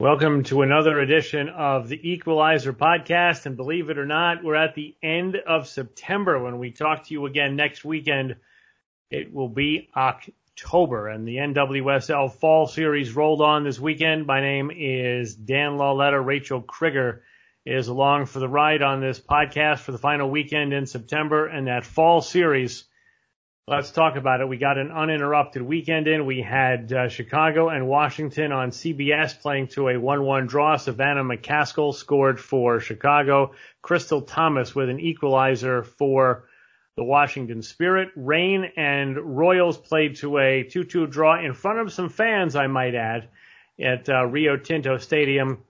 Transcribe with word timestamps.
Welcome 0.00 0.42
to 0.44 0.62
another 0.62 0.98
edition 0.98 1.48
of 1.48 1.88
the 1.88 2.10
Equalizer 2.10 2.72
podcast. 2.72 3.46
And 3.46 3.56
believe 3.56 3.90
it 3.90 3.98
or 3.98 4.04
not, 4.04 4.42
we're 4.42 4.56
at 4.56 4.74
the 4.74 4.96
end 5.00 5.36
of 5.36 5.68
September 5.68 6.42
when 6.42 6.58
we 6.58 6.72
talk 6.72 7.04
to 7.04 7.14
you 7.14 7.26
again 7.26 7.54
next 7.54 7.84
weekend. 7.84 8.34
It 9.08 9.32
will 9.32 9.48
be 9.48 9.90
October 9.96 11.06
and 11.06 11.28
the 11.28 11.36
NWSL 11.36 12.32
Fall 12.32 12.66
Series 12.66 13.14
rolled 13.14 13.40
on 13.40 13.62
this 13.62 13.78
weekend. 13.78 14.26
My 14.26 14.40
name 14.40 14.72
is 14.74 15.36
Dan 15.36 15.76
Lauletta. 15.76 16.20
Rachael 16.20 16.62
Kriger 16.62 17.20
is 17.64 17.86
along 17.86 18.26
for 18.26 18.40
the 18.40 18.48
ride 18.48 18.82
on 18.82 19.00
this 19.00 19.20
podcast 19.20 19.78
for 19.78 19.92
the 19.92 19.98
final 19.98 20.28
weekend 20.28 20.72
in 20.72 20.86
September 20.86 21.46
and 21.46 21.68
that 21.68 21.86
Fall 21.86 22.20
Series 22.20 22.82
Let's 23.66 23.92
talk 23.92 24.16
about 24.16 24.42
it. 24.42 24.48
We 24.48 24.58
got 24.58 24.76
an 24.76 24.92
uninterrupted 24.92 25.62
weekend 25.62 26.06
in. 26.06 26.26
We 26.26 26.42
had 26.42 26.92
uh, 26.92 27.08
Chicago 27.08 27.70
and 27.70 27.88
Washington 27.88 28.52
on 28.52 28.72
CBS 28.72 29.40
playing 29.40 29.68
to 29.68 29.88
a 29.88 29.94
1-1 29.94 30.48
draw. 30.48 30.76
Savannah 30.76 31.24
McCaskill 31.24 31.94
scored 31.94 32.38
for 32.38 32.78
Chicago. 32.78 33.54
Crystal 33.80 34.20
Thomas 34.20 34.74
with 34.74 34.90
an 34.90 35.00
equalizer 35.00 35.82
for 35.82 36.44
the 36.98 37.04
Washington 37.04 37.62
Spirit. 37.62 38.10
Reign 38.16 38.70
and 38.76 39.16
Royals 39.16 39.78
played 39.78 40.16
to 40.16 40.36
a 40.36 40.64
2-2 40.64 41.10
draw 41.10 41.42
in 41.42 41.54
front 41.54 41.78
of 41.78 41.90
some 41.90 42.10
fans, 42.10 42.56
I 42.56 42.66
might 42.66 42.94
add, 42.94 43.30
at 43.80 44.10
uh, 44.10 44.26
Rio 44.26 44.58
Tinto 44.58 44.98
Stadium. 44.98 45.62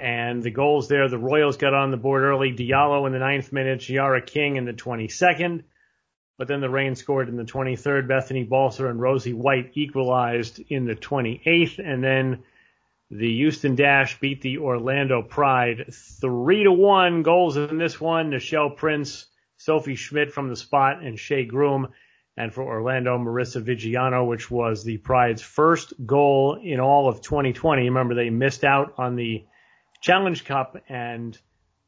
And 0.00 0.44
the 0.44 0.52
goals 0.52 0.86
there, 0.86 1.08
the 1.08 1.18
Royals 1.18 1.56
got 1.56 1.74
on 1.74 1.90
the 1.90 1.96
board 1.96 2.22
early. 2.22 2.52
Diallo 2.52 3.04
in 3.08 3.12
the 3.12 3.18
ninth 3.18 3.52
minute, 3.52 3.80
Tziarra 3.80 4.24
King 4.24 4.54
in 4.54 4.64
the 4.64 4.72
22nd. 4.72 5.64
But 6.38 6.48
then 6.48 6.60
the 6.60 6.70
Reign 6.70 6.94
scored 6.94 7.28
in 7.28 7.36
the 7.36 7.44
23rd. 7.44 8.08
Bethany 8.08 8.44
Balcer 8.44 8.88
and 8.88 9.00
Rosie 9.00 9.34
White 9.34 9.72
equalized 9.74 10.60
in 10.68 10.86
the 10.86 10.96
28th. 10.96 11.78
And 11.78 12.02
then 12.02 12.42
the 13.10 13.32
Houston 13.36 13.74
Dash 13.74 14.18
beat 14.18 14.40
the 14.40 14.58
Orlando 14.58 15.22
Pride 15.22 15.92
three 15.92 16.64
to 16.64 16.72
one. 16.72 17.22
Goals 17.22 17.56
in 17.56 17.78
this 17.78 18.00
one: 18.00 18.30
Nichelle 18.30 18.74
Prince, 18.74 19.26
Sophie 19.58 19.94
Schmidt 19.94 20.32
from 20.32 20.48
the 20.48 20.56
spot, 20.56 21.02
and 21.02 21.18
Shea 21.18 21.44
Groom. 21.44 21.88
And 22.38 22.52
for 22.52 22.62
Orlando, 22.62 23.18
Marisa 23.18 23.62
Viggiano, 23.62 24.24
which 24.26 24.50
was 24.50 24.82
the 24.82 24.96
Pride's 24.96 25.42
first 25.42 25.92
goal 26.06 26.58
in 26.62 26.80
all 26.80 27.06
of 27.06 27.20
2020. 27.20 27.82
Remember, 27.82 28.14
they 28.14 28.30
missed 28.30 28.64
out 28.64 28.94
on 28.96 29.16
the 29.16 29.44
Challenge 30.00 30.42
Cup 30.46 30.78
and 30.88 31.38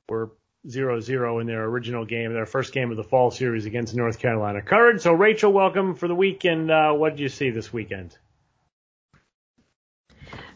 were 0.06 0.32
0-0 0.66 1.41
in 1.41 1.47
their 1.47 1.64
original 1.64 2.04
game, 2.04 2.32
their 2.32 2.47
first 2.47 2.72
game 2.72 2.91
of 2.91 2.97
the 2.97 3.04
fall 3.04 3.30
series 3.30 3.66
against 3.66 3.94
North 3.94 4.19
Carolina 4.19 4.62
Courage. 4.62 5.02
So 5.02 5.12
Rachael, 5.12 5.52
welcome 5.52 5.94
for 5.94 6.08
the 6.08 6.14
weekend. 6.14 6.70
Uh, 6.70 6.92
what 6.92 7.10
did 7.10 7.20
you 7.20 7.28
see 7.28 7.50
this 7.50 7.72
weekend? 7.72 8.16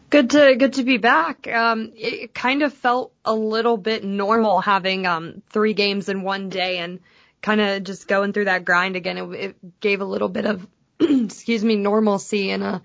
Good 0.09 0.31
to 0.31 0.55
good 0.55 0.73
to 0.73 0.83
be 0.83 0.97
back. 0.97 1.47
Um, 1.47 1.91
it 1.95 2.33
kind 2.33 2.63
of 2.63 2.73
felt 2.73 3.13
a 3.23 3.33
little 3.33 3.77
bit 3.77 4.03
normal 4.03 4.59
having 4.59 5.05
um, 5.05 5.43
three 5.51 5.73
games 5.73 6.09
in 6.09 6.23
one 6.23 6.49
day 6.49 6.79
and 6.79 6.99
kind 7.43 7.61
of 7.61 7.83
just 7.83 8.07
going 8.07 8.33
through 8.33 8.45
that 8.45 8.65
grind 8.65 8.95
again. 8.95 9.19
It, 9.19 9.31
it 9.33 9.79
gave 9.79 10.01
a 10.01 10.05
little 10.05 10.29
bit 10.29 10.45
of 10.45 10.65
excuse 10.99 11.63
me 11.63 11.75
normalcy 11.75 12.49
in 12.49 12.63
a 12.63 12.81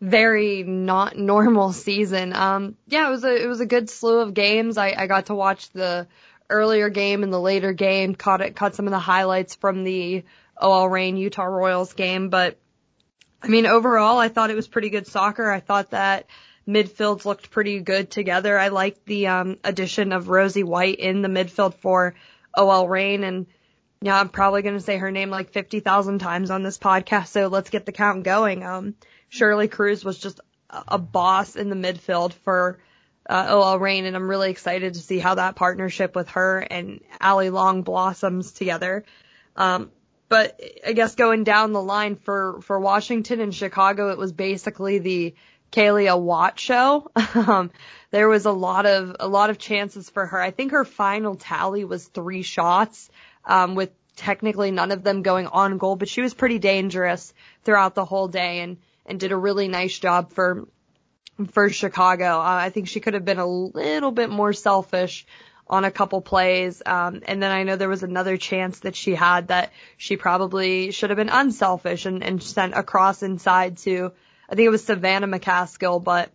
very 0.00 0.64
not 0.64 1.16
normal 1.16 1.72
season. 1.84 2.34
Um, 2.34 2.76
yeah, 2.88 3.06
it 3.06 3.10
was 3.10 3.22
a 3.22 3.44
it 3.44 3.46
was 3.46 3.60
a 3.60 3.66
good 3.66 3.88
slew 3.88 4.18
of 4.18 4.34
games. 4.34 4.76
I, 4.76 4.92
I 4.96 5.06
got 5.06 5.26
to 5.26 5.36
watch 5.36 5.70
the 5.70 6.08
earlier 6.48 6.88
game 6.88 7.22
and 7.22 7.32
the 7.32 7.40
later 7.40 7.72
game. 7.72 8.14
Caught 8.14 8.40
it, 8.40 8.56
caught 8.56 8.74
some 8.74 8.86
of 8.86 8.92
the 8.92 8.98
highlights 8.98 9.54
from 9.54 9.84
the 9.84 10.24
OL 10.60 10.88
Reign 10.88 11.16
Utah 11.16 11.44
Royals 11.44 11.92
game, 11.92 12.28
but 12.28 12.58
I 13.42 13.48
mean, 13.48 13.66
overall, 13.66 14.18
I 14.18 14.28
thought 14.28 14.50
it 14.50 14.56
was 14.56 14.66
pretty 14.66 14.90
good 14.90 15.06
soccer. 15.06 15.50
I 15.50 15.60
thought 15.60 15.90
that 15.90 16.26
midfields 16.66 17.24
looked 17.24 17.50
pretty 17.50 17.80
good 17.80 18.10
together. 18.10 18.58
I 18.58 18.68
liked 18.68 19.06
the 19.06 19.28
um, 19.28 19.58
addition 19.62 20.12
of 20.12 20.28
Rosie 20.28 20.64
White 20.64 20.98
in 20.98 21.22
the 21.22 21.28
midfield 21.28 21.74
for 21.74 22.14
OL 22.56 22.88
Reign, 22.88 23.22
and 23.24 23.46
yeah, 24.00 24.18
I'm 24.18 24.28
probably 24.28 24.62
going 24.62 24.74
to 24.74 24.80
say 24.80 24.96
her 24.96 25.10
name 25.10 25.30
like 25.30 25.52
50,000 25.52 26.18
times 26.18 26.50
on 26.50 26.62
this 26.62 26.78
podcast. 26.78 27.28
So 27.28 27.48
let's 27.48 27.70
get 27.70 27.86
the 27.86 27.92
count 27.92 28.24
going. 28.24 28.62
Um, 28.62 28.94
Shirley 29.28 29.68
Cruz 29.68 30.04
was 30.04 30.18
just 30.18 30.40
a 30.70 30.98
boss 30.98 31.56
in 31.56 31.70
the 31.70 31.76
midfield 31.76 32.32
for 32.32 32.78
uh, 33.28 33.46
OL 33.50 33.78
Reign, 33.78 34.04
and 34.04 34.16
I'm 34.16 34.28
really 34.28 34.50
excited 34.50 34.94
to 34.94 35.00
see 35.00 35.18
how 35.18 35.34
that 35.34 35.56
partnership 35.56 36.14
with 36.14 36.28
her 36.30 36.60
and 36.60 37.00
Allie 37.20 37.50
Long 37.50 37.82
blossoms 37.82 38.52
together. 38.52 39.04
Um, 39.56 39.90
but 40.28 40.60
I 40.86 40.92
guess 40.92 41.14
going 41.14 41.44
down 41.44 41.72
the 41.72 41.82
line 41.82 42.16
for, 42.16 42.60
for 42.62 42.78
Washington 42.78 43.40
and 43.40 43.54
Chicago, 43.54 44.10
it 44.10 44.18
was 44.18 44.32
basically 44.32 44.98
the 44.98 45.34
Kealia 45.72 46.20
Watt 46.20 46.58
show. 46.58 47.10
um, 47.34 47.70
there 48.10 48.28
was 48.28 48.46
a 48.46 48.52
lot 48.52 48.86
of, 48.86 49.16
a 49.20 49.28
lot 49.28 49.50
of 49.50 49.58
chances 49.58 50.10
for 50.10 50.26
her. 50.26 50.40
I 50.40 50.50
think 50.50 50.72
her 50.72 50.84
final 50.84 51.36
tally 51.36 51.84
was 51.84 52.06
three 52.06 52.42
shots, 52.42 53.10
um, 53.44 53.74
with 53.74 53.90
technically 54.16 54.70
none 54.70 54.90
of 54.90 55.02
them 55.02 55.22
going 55.22 55.46
on 55.46 55.78
goal, 55.78 55.96
but 55.96 56.08
she 56.08 56.22
was 56.22 56.34
pretty 56.34 56.58
dangerous 56.58 57.32
throughout 57.64 57.94
the 57.94 58.04
whole 58.04 58.28
day 58.28 58.60
and, 58.60 58.78
and 59.04 59.20
did 59.20 59.32
a 59.32 59.36
really 59.36 59.68
nice 59.68 59.96
job 59.98 60.32
for 60.32 60.66
for 61.52 61.68
Chicago. 61.70 62.38
Uh, 62.38 62.44
I 62.44 62.70
think 62.70 62.88
she 62.88 63.00
could 63.00 63.14
have 63.14 63.24
been 63.24 63.38
a 63.38 63.46
little 63.46 64.10
bit 64.10 64.30
more 64.30 64.52
selfish 64.52 65.26
on 65.68 65.84
a 65.84 65.90
couple 65.90 66.20
plays. 66.20 66.82
Um, 66.84 67.22
and 67.26 67.42
then 67.42 67.50
I 67.50 67.64
know 67.64 67.76
there 67.76 67.88
was 67.88 68.02
another 68.02 68.36
chance 68.36 68.80
that 68.80 68.94
she 68.94 69.14
had 69.14 69.48
that 69.48 69.72
she 69.96 70.16
probably 70.16 70.92
should 70.92 71.10
have 71.10 71.16
been 71.16 71.28
unselfish 71.28 72.06
and, 72.06 72.22
and 72.22 72.42
sent 72.42 72.74
across 72.74 73.22
inside 73.22 73.78
to, 73.78 74.12
I 74.48 74.54
think 74.54 74.66
it 74.66 74.70
was 74.70 74.84
Savannah 74.84 75.26
McCaskill, 75.26 76.02
but, 76.02 76.30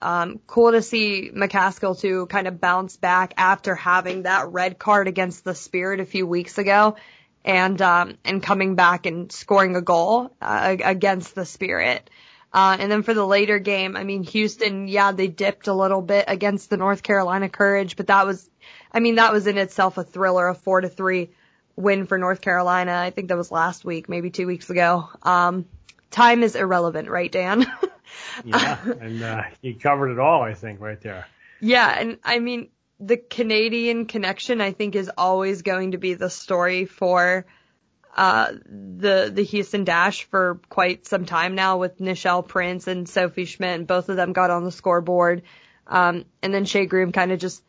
um, 0.00 0.40
cool 0.48 0.72
to 0.72 0.82
see 0.82 1.30
McCaskill 1.32 2.00
to 2.00 2.26
kind 2.26 2.48
of 2.48 2.60
bounce 2.60 2.96
back 2.96 3.34
after 3.36 3.76
having 3.76 4.24
that 4.24 4.48
red 4.48 4.76
card 4.76 5.06
against 5.06 5.44
the 5.44 5.54
Spirit 5.54 6.00
a 6.00 6.04
few 6.04 6.26
weeks 6.26 6.58
ago 6.58 6.96
and, 7.44 7.80
um, 7.80 8.18
and 8.24 8.42
coming 8.42 8.74
back 8.74 9.06
and 9.06 9.30
scoring 9.30 9.76
a 9.76 9.80
goal, 9.80 10.34
uh, 10.42 10.76
against 10.82 11.36
the 11.36 11.46
Spirit. 11.46 12.10
Uh, 12.52 12.76
and 12.78 12.92
then 12.92 13.02
for 13.02 13.14
the 13.14 13.26
later 13.26 13.58
game, 13.58 13.96
I 13.96 14.04
mean, 14.04 14.24
Houston, 14.24 14.86
yeah, 14.86 15.12
they 15.12 15.26
dipped 15.26 15.68
a 15.68 15.72
little 15.72 16.02
bit 16.02 16.26
against 16.28 16.68
the 16.68 16.76
North 16.76 17.02
Carolina 17.02 17.48
Courage, 17.48 17.96
but 17.96 18.08
that 18.08 18.26
was, 18.26 18.48
I 18.92 19.00
mean, 19.00 19.14
that 19.14 19.32
was 19.32 19.46
in 19.46 19.56
itself 19.56 19.96
a 19.96 20.04
thriller, 20.04 20.48
a 20.48 20.54
four 20.54 20.82
to 20.82 20.88
three 20.88 21.30
win 21.76 22.06
for 22.06 22.18
North 22.18 22.42
Carolina. 22.42 22.94
I 22.94 23.10
think 23.10 23.28
that 23.28 23.38
was 23.38 23.50
last 23.50 23.84
week, 23.84 24.08
maybe 24.08 24.30
two 24.30 24.46
weeks 24.46 24.68
ago. 24.68 25.08
Um, 25.22 25.64
time 26.10 26.42
is 26.42 26.54
irrelevant, 26.54 27.08
right, 27.08 27.32
Dan? 27.32 27.66
yeah, 28.44 28.78
and 29.00 29.22
uh, 29.22 29.42
you 29.62 29.74
covered 29.74 30.10
it 30.10 30.18
all, 30.18 30.42
I 30.42 30.52
think, 30.52 30.80
right 30.80 31.00
there. 31.00 31.26
Yeah, 31.60 31.88
and 31.88 32.18
I 32.22 32.38
mean, 32.38 32.68
the 33.00 33.16
Canadian 33.16 34.06
connection, 34.06 34.60
I 34.60 34.72
think, 34.72 34.94
is 34.94 35.10
always 35.16 35.62
going 35.62 35.92
to 35.92 35.98
be 35.98 36.14
the 36.14 36.28
story 36.28 36.84
for 36.84 37.46
uh, 38.14 38.52
the 38.52 39.30
the 39.32 39.42
Houston 39.42 39.84
Dash 39.84 40.24
for 40.24 40.60
quite 40.68 41.06
some 41.06 41.24
time 41.24 41.54
now 41.54 41.78
with 41.78 41.98
Nichelle 41.98 42.46
Prince 42.46 42.86
and 42.86 43.08
Sophie 43.08 43.46
Schmidt, 43.46 43.86
both 43.86 44.08
of 44.08 44.16
them 44.16 44.32
got 44.32 44.50
on 44.50 44.64
the 44.64 44.72
scoreboard. 44.72 45.42
Um, 45.86 46.24
and 46.42 46.52
then 46.52 46.64
Shea 46.64 46.86
Groom 46.86 47.12
kind 47.12 47.32
of 47.32 47.38
just 47.38 47.62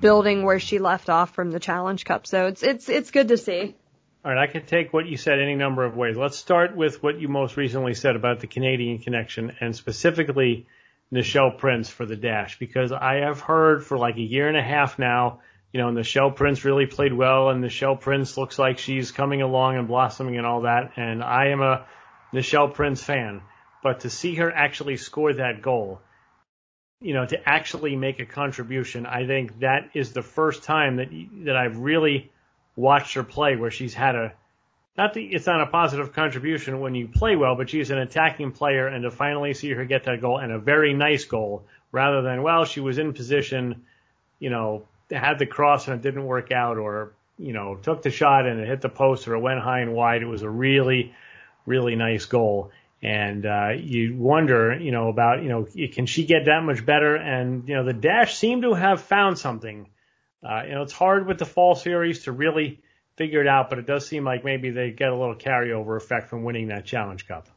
building 0.00 0.42
where 0.42 0.58
she 0.58 0.78
left 0.78 1.08
off 1.08 1.34
from 1.34 1.50
the 1.50 1.60
Challenge 1.60 2.04
Cup. 2.04 2.26
So 2.26 2.46
it's 2.46 2.62
it's 2.62 2.88
it's 2.88 3.10
good 3.10 3.28
to 3.28 3.36
see. 3.36 3.76
All 4.24 4.32
right, 4.32 4.48
I 4.48 4.50
can 4.50 4.66
take 4.66 4.92
what 4.92 5.06
you 5.06 5.16
said 5.16 5.38
any 5.38 5.54
number 5.54 5.84
of 5.84 5.96
ways. 5.96 6.16
Let's 6.16 6.36
start 6.36 6.74
with 6.74 7.00
what 7.00 7.20
you 7.20 7.28
most 7.28 7.56
recently 7.56 7.94
said 7.94 8.16
about 8.16 8.40
the 8.40 8.48
Canadian 8.48 8.98
connection 8.98 9.52
and 9.60 9.74
specifically 9.74 10.66
Nichelle 11.12 11.56
Prince 11.56 11.88
for 11.88 12.04
the 12.04 12.16
Dash, 12.16 12.58
because 12.58 12.90
I 12.90 13.20
have 13.20 13.38
heard 13.38 13.84
for 13.84 13.96
like 13.96 14.16
a 14.16 14.22
year 14.22 14.48
and 14.48 14.56
a 14.56 14.62
half 14.62 14.98
now 14.98 15.42
you 15.76 15.82
know, 15.82 15.88
and 15.88 15.98
Nichelle 15.98 16.34
Prince 16.34 16.64
really 16.64 16.86
played 16.86 17.12
well, 17.12 17.50
and 17.50 17.62
Nichelle 17.62 18.00
Prince 18.00 18.38
looks 18.38 18.58
like 18.58 18.78
she's 18.78 19.12
coming 19.12 19.42
along 19.42 19.76
and 19.76 19.86
blossoming 19.86 20.38
and 20.38 20.46
all 20.46 20.62
that. 20.62 20.92
And 20.96 21.22
I 21.22 21.48
am 21.48 21.60
a 21.60 21.84
Nichelle 22.32 22.72
Prince 22.72 23.02
fan, 23.04 23.42
but 23.82 24.00
to 24.00 24.08
see 24.08 24.36
her 24.36 24.50
actually 24.50 24.96
score 24.96 25.34
that 25.34 25.60
goal, 25.60 26.00
you 27.02 27.12
know, 27.12 27.26
to 27.26 27.46
actually 27.46 27.94
make 27.94 28.20
a 28.20 28.24
contribution, 28.24 29.04
I 29.04 29.26
think 29.26 29.60
that 29.60 29.90
is 29.92 30.14
the 30.14 30.22
first 30.22 30.62
time 30.62 30.96
that 30.96 31.08
that 31.44 31.56
I've 31.58 31.76
really 31.76 32.32
watched 32.74 33.12
her 33.12 33.22
play 33.22 33.56
where 33.56 33.70
she's 33.70 33.92
had 33.92 34.14
a 34.14 34.32
not 34.96 35.12
that 35.12 35.20
it's 35.20 35.46
not 35.46 35.60
a 35.60 35.66
positive 35.66 36.14
contribution 36.14 36.80
when 36.80 36.94
you 36.94 37.06
play 37.06 37.36
well, 37.36 37.54
but 37.54 37.68
she's 37.68 37.90
an 37.90 37.98
attacking 37.98 38.52
player, 38.52 38.86
and 38.86 39.02
to 39.02 39.10
finally 39.10 39.52
see 39.52 39.72
her 39.72 39.84
get 39.84 40.04
that 40.04 40.22
goal 40.22 40.38
and 40.38 40.52
a 40.52 40.58
very 40.58 40.94
nice 40.94 41.26
goal, 41.26 41.66
rather 41.92 42.22
than 42.22 42.42
well, 42.42 42.64
she 42.64 42.80
was 42.80 42.96
in 42.96 43.12
position, 43.12 43.84
you 44.38 44.48
know, 44.48 44.88
had 45.10 45.38
the 45.38 45.46
cross 45.46 45.86
and 45.88 45.96
it 45.96 46.02
didn't 46.02 46.24
work 46.24 46.52
out, 46.52 46.78
or 46.78 47.12
you 47.38 47.52
know, 47.52 47.76
took 47.76 48.02
the 48.02 48.10
shot 48.10 48.46
and 48.46 48.60
it 48.60 48.66
hit 48.66 48.80
the 48.80 48.88
post, 48.88 49.28
or 49.28 49.34
it 49.34 49.40
went 49.40 49.60
high 49.60 49.80
and 49.80 49.92
wide. 49.94 50.22
It 50.22 50.26
was 50.26 50.42
a 50.42 50.50
really, 50.50 51.14
really 51.66 51.96
nice 51.96 52.24
goal, 52.26 52.70
and 53.02 53.44
uh, 53.44 53.70
you 53.78 54.16
wonder, 54.16 54.78
you 54.78 54.90
know, 54.90 55.08
about 55.08 55.42
you 55.42 55.48
know, 55.48 55.66
can 55.92 56.06
she 56.06 56.24
get 56.24 56.46
that 56.46 56.62
much 56.62 56.84
better? 56.84 57.14
And 57.16 57.68
you 57.68 57.74
know, 57.74 57.84
the 57.84 57.92
Dash 57.92 58.36
seemed 58.36 58.62
to 58.62 58.74
have 58.74 59.02
found 59.02 59.38
something. 59.38 59.88
Uh, 60.42 60.62
you 60.64 60.74
know, 60.74 60.82
it's 60.82 60.92
hard 60.92 61.26
with 61.26 61.38
the 61.38 61.46
fall 61.46 61.74
series 61.74 62.24
to 62.24 62.32
really 62.32 62.80
figure 63.16 63.40
it 63.40 63.48
out, 63.48 63.70
but 63.70 63.78
it 63.78 63.86
does 63.86 64.06
seem 64.06 64.24
like 64.24 64.44
maybe 64.44 64.70
they 64.70 64.90
get 64.90 65.08
a 65.08 65.16
little 65.16 65.34
carryover 65.34 65.96
effect 65.96 66.28
from 66.28 66.44
winning 66.44 66.68
that 66.68 66.84
Challenge 66.84 67.26
Cup. 67.26 67.48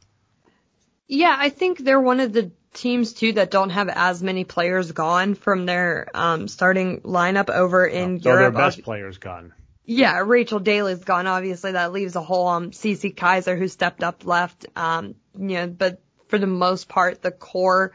Yeah, 1.09 1.35
I 1.37 1.49
think 1.49 1.79
they're 1.79 1.99
one 1.99 2.19
of 2.19 2.31
the 2.31 2.51
teams 2.73 3.13
too 3.13 3.33
that 3.33 3.49
don't 3.49 3.71
have 3.71 3.89
as 3.89 4.21
many 4.21 4.43
players 4.43 4.91
gone 4.91 5.33
from 5.33 5.65
their 5.65 6.07
um, 6.13 6.47
starting 6.47 7.01
lineup 7.01 7.49
over 7.49 7.85
in 7.85 8.21
so 8.21 8.29
Europe. 8.29 8.53
their 8.53 8.63
best 8.63 8.83
players 8.83 9.17
gone. 9.17 9.53
Yeah, 9.85 10.19
Rachel 10.19 10.59
Daly's 10.59 11.03
gone. 11.03 11.25
Obviously, 11.25 11.71
that 11.71 11.91
leaves 11.91 12.15
a 12.15 12.21
hole. 12.21 12.47
Um, 12.47 12.69
Cece 12.69 13.15
Kizer, 13.15 13.57
who 13.57 13.67
stepped 13.67 14.03
up, 14.03 14.23
left. 14.23 14.67
Um, 14.75 15.15
you 15.35 15.55
know, 15.55 15.67
but 15.67 15.99
for 16.27 16.37
the 16.37 16.45
most 16.45 16.87
part, 16.87 17.23
the 17.23 17.31
core 17.31 17.91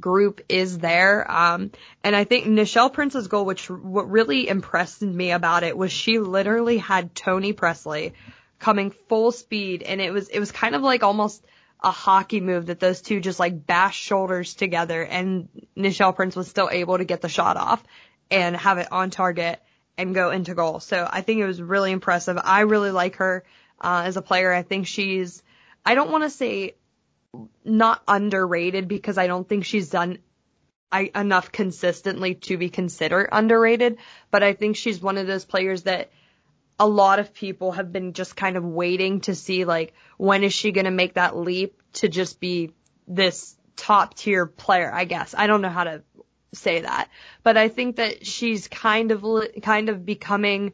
group 0.00 0.40
is 0.48 0.78
there. 0.78 1.30
Um, 1.30 1.72
and 2.02 2.16
I 2.16 2.24
think 2.24 2.46
Nichelle 2.46 2.90
Prince's 2.90 3.28
goal, 3.28 3.44
which 3.44 3.68
what 3.68 4.10
really 4.10 4.48
impressed 4.48 5.02
me 5.02 5.30
about 5.32 5.62
it 5.62 5.76
was 5.76 5.92
she 5.92 6.18
literally 6.18 6.78
had 6.78 7.14
Toni 7.14 7.52
Pressley 7.52 8.14
coming 8.58 8.90
full 8.90 9.30
speed, 9.30 9.82
and 9.82 10.00
it 10.00 10.12
was 10.12 10.28
it 10.28 10.38
was 10.38 10.50
kind 10.52 10.74
of 10.74 10.80
like 10.80 11.02
almost 11.02 11.44
a 11.86 11.90
hockey 11.92 12.40
move 12.40 12.66
that 12.66 12.80
those 12.80 13.00
two 13.00 13.20
just 13.20 13.38
like 13.38 13.64
bashed 13.64 14.02
shoulders 14.02 14.54
together, 14.54 15.02
and 15.04 15.48
Nichelle 15.76 16.16
Prince 16.16 16.34
was 16.34 16.48
still 16.48 16.68
able 16.68 16.98
to 16.98 17.04
get 17.04 17.20
the 17.20 17.28
shot 17.28 17.56
off 17.56 17.82
and 18.28 18.56
have 18.56 18.78
it 18.78 18.90
on 18.90 19.10
target 19.10 19.62
and 19.96 20.12
go 20.12 20.32
into 20.32 20.56
goal. 20.56 20.80
So 20.80 21.08
I 21.08 21.20
think 21.20 21.40
it 21.40 21.46
was 21.46 21.62
really 21.62 21.92
impressive. 21.92 22.38
I 22.42 22.62
really 22.62 22.90
like 22.90 23.16
her 23.16 23.44
uh, 23.80 24.02
as 24.04 24.16
a 24.16 24.22
player. 24.22 24.52
I 24.52 24.62
think 24.62 24.88
she's 24.88 25.44
I 25.84 25.94
don't 25.94 26.10
want 26.10 26.24
to 26.24 26.30
say 26.30 26.74
not 27.64 28.02
underrated 28.08 28.88
because 28.88 29.16
I 29.16 29.28
don't 29.28 29.48
think 29.48 29.64
she's 29.64 29.88
done 29.88 30.18
I, 30.90 31.12
enough 31.14 31.52
consistently 31.52 32.34
to 32.34 32.56
be 32.56 32.68
considered 32.68 33.28
underrated, 33.30 33.98
but 34.32 34.42
I 34.42 34.54
think 34.54 34.74
she's 34.74 35.00
one 35.00 35.18
of 35.18 35.28
those 35.28 35.44
players 35.44 35.84
that 35.84 36.10
a 36.78 36.86
lot 36.86 37.18
of 37.18 37.32
people 37.32 37.72
have 37.72 37.92
been 37.92 38.12
just 38.12 38.36
kind 38.36 38.56
of 38.56 38.64
waiting 38.64 39.20
to 39.22 39.34
see 39.34 39.64
like 39.64 39.94
when 40.18 40.44
is 40.44 40.52
she 40.52 40.72
going 40.72 40.84
to 40.84 40.90
make 40.90 41.14
that 41.14 41.36
leap 41.36 41.80
to 41.94 42.08
just 42.08 42.38
be 42.40 42.74
this 43.08 43.56
top 43.76 44.14
tier 44.14 44.46
player, 44.46 44.92
I 44.92 45.04
guess. 45.04 45.34
I 45.36 45.46
don't 45.46 45.62
know 45.62 45.70
how 45.70 45.84
to 45.84 46.02
say 46.52 46.80
that, 46.80 47.08
but 47.42 47.56
I 47.56 47.68
think 47.68 47.96
that 47.96 48.26
she's 48.26 48.68
kind 48.68 49.10
of 49.10 49.24
kind 49.62 49.88
of 49.88 50.04
becoming 50.04 50.72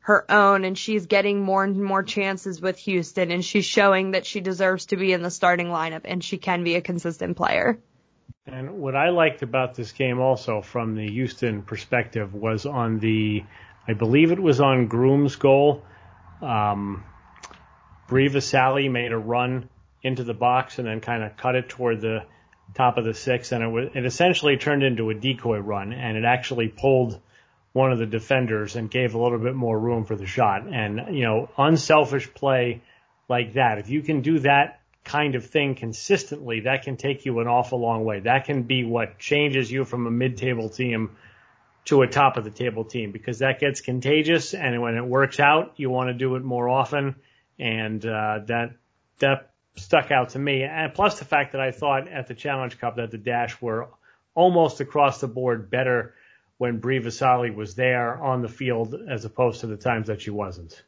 her 0.00 0.30
own 0.30 0.64
and 0.64 0.76
she's 0.76 1.06
getting 1.06 1.40
more 1.40 1.62
and 1.62 1.82
more 1.82 2.02
chances 2.02 2.60
with 2.60 2.78
Houston 2.78 3.30
and 3.30 3.44
she's 3.44 3.66
showing 3.66 4.12
that 4.12 4.26
she 4.26 4.40
deserves 4.40 4.86
to 4.86 4.96
be 4.96 5.12
in 5.12 5.22
the 5.22 5.30
starting 5.30 5.68
lineup 5.68 6.02
and 6.04 6.24
she 6.24 6.38
can 6.38 6.64
be 6.64 6.74
a 6.74 6.80
consistent 6.80 7.36
player. 7.36 7.78
And 8.46 8.80
what 8.80 8.96
I 8.96 9.10
liked 9.10 9.42
about 9.42 9.74
this 9.74 9.92
game 9.92 10.18
also 10.18 10.62
from 10.62 10.94
the 10.94 11.08
Houston 11.08 11.62
perspective 11.62 12.34
was 12.34 12.64
on 12.66 12.98
the, 12.98 13.44
I 13.86 13.94
believe 13.94 14.32
it 14.32 14.40
was 14.40 14.60
on 14.60 14.86
Groom's 14.86 15.36
goal. 15.36 15.84
Um, 16.42 17.04
Bri 18.08 18.28
Visalli 18.28 18.90
made 18.90 19.12
a 19.12 19.18
run 19.18 19.68
into 20.02 20.24
the 20.24 20.34
box 20.34 20.78
and 20.78 20.88
then 20.88 21.00
kind 21.00 21.22
of 21.22 21.36
cut 21.36 21.54
it 21.54 21.68
toward 21.68 22.00
the 22.00 22.24
top 22.74 22.98
of 22.98 23.04
the 23.04 23.14
six 23.14 23.52
and 23.52 23.62
it 23.62 23.68
was, 23.68 23.90
it 23.94 24.06
essentially 24.06 24.56
turned 24.56 24.82
into 24.82 25.10
a 25.10 25.14
decoy 25.14 25.58
run 25.58 25.92
and 25.92 26.16
it 26.16 26.24
actually 26.24 26.68
pulled 26.68 27.20
one 27.72 27.92
of 27.92 27.98
the 27.98 28.06
defenders 28.06 28.76
and 28.76 28.90
gave 28.90 29.14
a 29.14 29.22
little 29.22 29.38
bit 29.38 29.54
more 29.54 29.78
room 29.78 30.04
for 30.04 30.16
the 30.16 30.26
shot. 30.26 30.66
And, 30.66 31.16
you 31.16 31.24
know, 31.24 31.48
unselfish 31.56 32.32
play 32.34 32.82
like 33.28 33.54
that, 33.54 33.78
if 33.78 33.88
you 33.88 34.02
can 34.02 34.22
do 34.22 34.40
that 34.40 34.80
kind 35.04 35.34
of 35.34 35.46
thing 35.46 35.74
consistently, 35.76 36.60
that 36.60 36.82
can 36.82 36.96
take 36.96 37.24
you 37.24 37.38
an 37.40 37.46
awful 37.46 37.80
long 37.80 38.04
way. 38.04 38.20
That 38.20 38.44
can 38.44 38.64
be 38.64 38.84
what 38.84 39.18
changes 39.18 39.70
you 39.70 39.84
from 39.84 40.06
a 40.06 40.10
mid-table 40.10 40.68
team 40.68 41.16
to 41.86 42.02
a 42.02 42.06
top 42.06 42.36
of 42.36 42.44
the 42.44 42.50
table 42.50 42.84
team 42.84 43.10
because 43.10 43.38
that 43.38 43.58
gets 43.58 43.80
contagious 43.80 44.54
and 44.54 44.80
when 44.80 44.96
it 44.96 45.04
works 45.04 45.40
out, 45.40 45.72
you 45.76 45.90
want 45.90 46.08
to 46.08 46.14
do 46.14 46.36
it 46.36 46.42
more 46.42 46.68
often. 46.68 47.16
And, 47.58 48.04
uh, 48.04 48.40
that, 48.46 48.72
that 49.18 49.50
stuck 49.76 50.10
out 50.10 50.30
to 50.30 50.38
me. 50.38 50.62
And 50.62 50.92
plus 50.94 51.18
the 51.18 51.24
fact 51.24 51.52
that 51.52 51.60
I 51.60 51.70
thought 51.70 52.08
at 52.08 52.26
the 52.26 52.34
Challenge 52.34 52.78
Cup 52.78 52.96
that 52.96 53.10
the 53.10 53.18
Dash 53.18 53.60
were 53.60 53.88
almost 54.34 54.80
across 54.80 55.20
the 55.20 55.28
board 55.28 55.70
better 55.70 56.14
when 56.58 56.78
Bri 56.78 57.00
Visalli 57.00 57.54
was 57.54 57.74
there 57.74 58.22
on 58.22 58.42
the 58.42 58.48
field 58.48 58.94
as 59.08 59.24
opposed 59.24 59.60
to 59.60 59.66
the 59.66 59.76
times 59.76 60.08
that 60.08 60.20
she 60.20 60.30
wasn't. 60.30 60.82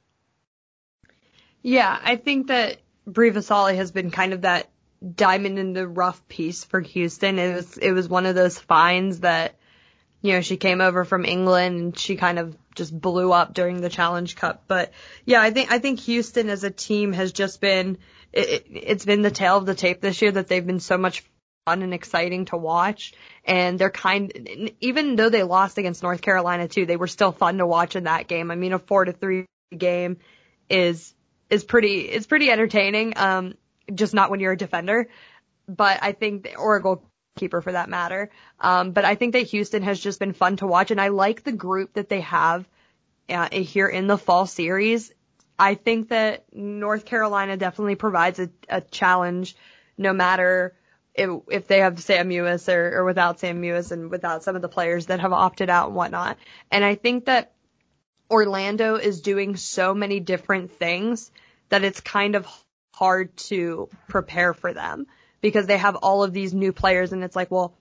Yeah, 1.63 1.99
I 2.03 2.17
think 2.17 2.49
that 2.49 2.79
Bri 3.07 3.31
Visalli 3.31 3.77
has 3.77 3.91
been 3.91 4.11
kind 4.11 4.33
of 4.33 4.43
that 4.43 4.69
diamond 5.15 5.59
in 5.59 5.73
the 5.73 5.89
rough 5.89 6.27
piece 6.29 6.65
for 6.65 6.81
Houston. 6.81 7.39
It 7.39 7.55
was 7.55 7.79
it 7.79 7.93
was 7.93 8.09
one 8.09 8.27
of 8.27 8.35
those 8.35 8.59
finds 8.59 9.21
that 9.21 9.57
you 10.23 10.33
know 10.33 10.41
she 10.41 10.57
came 10.57 10.81
over 10.81 11.05
from 11.05 11.25
England 11.25 11.81
and 11.81 11.99
she 11.99 12.17
kind 12.17 12.39
of 12.39 12.57
just 12.75 12.99
blew 12.99 13.33
up 13.33 13.53
during 13.53 13.81
the 13.81 13.91
Challenge 13.91 14.35
Cup. 14.35 14.65
But 14.67 14.93
yeah, 15.27 15.43
I 15.43 15.51
think 15.51 15.71
I 15.71 15.79
think 15.79 16.01
Houston 16.01 16.49
as 16.49 16.65
a 16.65 16.71
team 16.71 17.13
has 17.13 17.33
just 17.33 17.61
been 17.61 17.99
it, 18.33 18.67
it's 18.71 19.05
been 19.05 19.23
the 19.23 19.31
tail 19.31 19.59
of 19.59 19.67
the 19.67 19.75
tape 19.75 20.01
this 20.01 20.23
year 20.23 20.33
that 20.33 20.49
they've 20.49 20.67
been 20.67 20.81
so 20.81 20.97
much 20.97 21.23
fun 21.65 21.83
and 21.83 21.95
exciting 21.95 22.47
to 22.47 22.57
watch. 22.57 23.13
And 23.45 23.79
they're 23.79 23.91
kind, 23.91 24.73
even 24.81 25.17
though 25.17 25.29
they 25.29 25.43
lost 25.43 25.79
against 25.79 26.03
North 26.03 26.23
Carolina 26.23 26.69
too, 26.69 26.87
they 26.87 26.97
were 26.97 27.07
still 27.07 27.33
fun 27.33 27.59
to 27.59 27.67
watch 27.67 27.97
in 27.97 28.05
that 28.05 28.27
game. 28.27 28.51
I 28.51 28.57
mean, 28.57 28.73
a 28.73 28.79
four 28.79 29.05
to 29.05 29.13
three 29.13 29.47
game 29.77 30.19
is, 30.69 31.15
is 31.51 31.65
pretty, 31.65 32.01
it's 32.01 32.27
pretty 32.27 32.51
entertaining. 32.51 33.15
Um, 33.17 33.55
just 33.93 34.15
not 34.15 34.31
when 34.31 34.41
you're 34.41 34.53
a 34.53 34.57
defender. 34.57 35.09
But 35.69 36.03
I 36.03 36.13
think, 36.13 36.55
or 36.59 36.77
a 36.77 36.81
goalkeeper 37.35 37.61
for 37.61 37.73
that 37.73 37.89
matter. 37.89 38.31
Um, 38.61 38.93
but 38.93 39.05
I 39.05 39.15
think 39.15 39.33
that 39.33 39.47
Houston 39.49 39.83
has 39.83 39.99
just 39.99 40.19
been 40.19 40.33
fun 40.33 40.57
to 40.57 40.67
watch 40.67 40.91
and 40.91 41.01
I 41.01 41.09
like 41.09 41.43
the 41.43 41.53
group 41.53 41.95
that 41.95 42.09
they 42.09 42.21
have 42.21 42.69
uh, 43.29 43.49
here 43.51 43.89
in 43.89 44.07
the 44.07 44.19
fall 44.19 44.47
series. 44.47 45.13
I 45.59 45.75
think 45.75 46.09
that 46.09 46.45
North 46.53 47.05
Carolina 47.05 47.57
definitely 47.57 47.95
provides 47.95 48.39
a, 48.39 48.51
a 48.69 48.81
challenge 48.81 49.57
no 49.97 50.13
matter 50.13 50.75
if, 51.15 51.31
if 51.51 51.67
they 51.69 51.81
have 51.81 52.01
Sam 52.01 52.31
Mewis 52.31 52.73
or, 52.73 52.99
or 52.99 53.05
without 53.05 53.41
Sam 53.41 53.61
Mewis 53.61 53.93
and 53.93 54.11
without 54.11 54.43
some 54.43 54.57
of 54.57 54.63
the 54.63 54.69
players 54.69 55.07
that 55.07 55.21
have 55.21 55.33
opted 55.33 55.71
out 55.71 55.89
and 55.89 55.97
whatnot. 55.97 56.39
And 56.71 56.85
I 56.85 56.95
think 56.95 57.27
that 57.27 57.53
Orlando 58.31 58.97
is 58.97 59.21
doing 59.21 59.57
so 59.57 59.95
many 59.95 60.21
different 60.21 60.73
things 60.73 61.31
that 61.69 61.85
it's 61.85 62.01
kind 62.01 62.35
of 62.35 62.47
hard 62.95 63.37
to 63.37 63.89
prepare 64.09 64.55
for 64.55 64.73
them 64.73 65.07
because 65.43 65.67
they 65.67 65.77
have 65.77 65.97
all 65.97 66.23
of 66.23 66.33
these 66.33 66.55
new 66.55 66.73
players 66.73 67.13
and 67.13 67.23
it's 67.23 67.37
like, 67.37 67.51
well, 67.51 67.75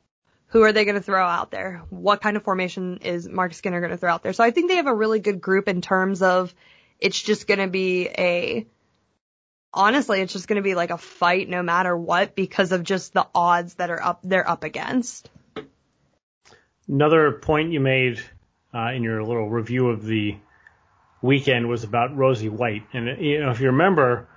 who 0.47 0.63
are 0.63 0.73
they 0.73 0.83
going 0.83 0.95
to 0.95 1.01
throw 1.01 1.25
out 1.25 1.49
there? 1.49 1.81
What 1.89 2.21
kind 2.21 2.35
of 2.35 2.43
formation 2.43 2.97
is 2.97 3.29
Marc 3.29 3.53
Skinner 3.53 3.79
going 3.79 3.91
to 3.91 3.97
throw 3.97 4.11
out 4.11 4.23
there? 4.23 4.33
So 4.33 4.43
I 4.43 4.51
think 4.51 4.69
they 4.69 4.75
have 4.75 4.87
a 4.87 4.93
really 4.93 5.19
good 5.19 5.39
group 5.39 5.69
in 5.69 5.79
terms 5.79 6.21
of 6.21 6.53
it's 6.99 7.21
just 7.21 7.47
going 7.47 7.59
to 7.59 7.67
be 7.67 8.07
a 8.07 8.65
honestly, 9.73 10.19
it's 10.19 10.33
just 10.33 10.49
going 10.49 10.57
to 10.57 10.61
be 10.61 10.75
like 10.75 10.89
a 10.89 10.97
fight 10.97 11.47
no 11.47 11.63
matter 11.63 11.95
what 11.95 12.35
because 12.35 12.73
of 12.73 12.83
just 12.83 13.13
the 13.13 13.25
odds 13.33 13.75
that 13.75 13.89
are 13.89 14.01
up 14.01 14.19
they're 14.23 14.47
up 14.47 14.65
against. 14.65 15.29
Another 16.87 17.31
point 17.31 17.71
you 17.71 17.79
made 17.79 18.21
uh, 18.73 18.91
in 18.93 19.03
your 19.03 19.23
little 19.23 19.49
review 19.49 19.87
of 19.87 20.03
the 20.03 20.35
weekend 21.21 21.69
was 21.69 21.85
about 21.85 22.17
Rosie 22.17 22.49
White, 22.49 22.83
and 22.91 23.23
you 23.23 23.41
know 23.41 23.51
if 23.51 23.61
you 23.61 23.67
remember, 23.67 24.27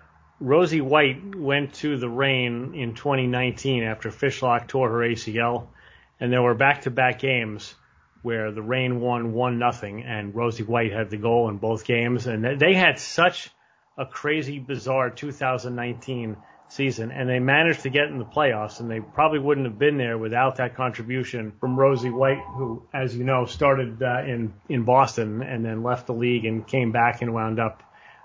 Rosie 0.44 0.82
White 0.82 1.34
went 1.34 1.72
to 1.76 1.96
the 1.96 2.08
Reign 2.08 2.74
in 2.74 2.94
2019 2.94 3.82
after 3.82 4.10
Fishlock 4.10 4.68
tore 4.68 4.90
her 4.90 4.98
ACL, 4.98 5.68
and 6.20 6.30
there 6.30 6.42
were 6.42 6.54
back-to-back 6.54 7.18
games 7.18 7.74
where 8.20 8.52
the 8.52 8.60
Reign 8.60 9.00
won 9.00 9.32
one 9.32 9.58
nothing, 9.58 10.02
and 10.02 10.34
Rosie 10.34 10.62
White 10.62 10.92
had 10.92 11.08
the 11.08 11.16
goal 11.16 11.48
in 11.48 11.56
both 11.56 11.86
games, 11.86 12.26
and 12.26 12.60
they 12.60 12.74
had 12.74 12.98
such 12.98 13.50
a 13.96 14.04
crazy, 14.04 14.58
bizarre 14.58 15.08
2019 15.08 16.36
season, 16.68 17.10
and 17.10 17.26
they 17.26 17.38
managed 17.38 17.80
to 17.84 17.88
get 17.88 18.08
in 18.08 18.18
the 18.18 18.24
playoffs, 18.26 18.80
and 18.80 18.90
they 18.90 19.00
probably 19.00 19.38
wouldn't 19.38 19.66
have 19.66 19.78
been 19.78 19.96
there 19.96 20.18
without 20.18 20.56
that 20.56 20.76
contribution 20.76 21.52
from 21.58 21.78
Rosie 21.78 22.10
White, 22.10 22.42
who, 22.54 22.86
as 22.92 23.16
you 23.16 23.24
know, 23.24 23.46
started 23.46 24.02
uh, 24.02 24.22
in 24.26 24.52
in 24.68 24.84
Boston 24.84 25.42
and 25.42 25.64
then 25.64 25.82
left 25.82 26.06
the 26.06 26.12
league 26.14 26.44
and 26.44 26.66
came 26.66 26.92
back 26.92 27.22
and 27.22 27.32
wound 27.32 27.58
up, 27.58 27.82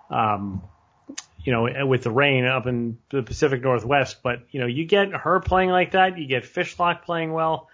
um, 0.10 0.64
you 1.44 1.52
know, 1.52 1.86
with 1.86 2.04
the 2.04 2.12
Reign 2.12 2.46
up 2.46 2.68
in 2.68 2.98
the 3.10 3.24
Pacific 3.24 3.62
Northwest. 3.62 4.18
But 4.24 4.44
you 4.52 4.60
know, 4.60 4.68
you 4.68 4.86
get 4.86 5.14
her 5.14 5.40
playing 5.40 5.70
like 5.70 5.92
that, 5.92 6.18
you 6.18 6.28
get 6.28 6.44
Fishlock 6.44 7.04
playing 7.04 7.32
well, 7.32 7.70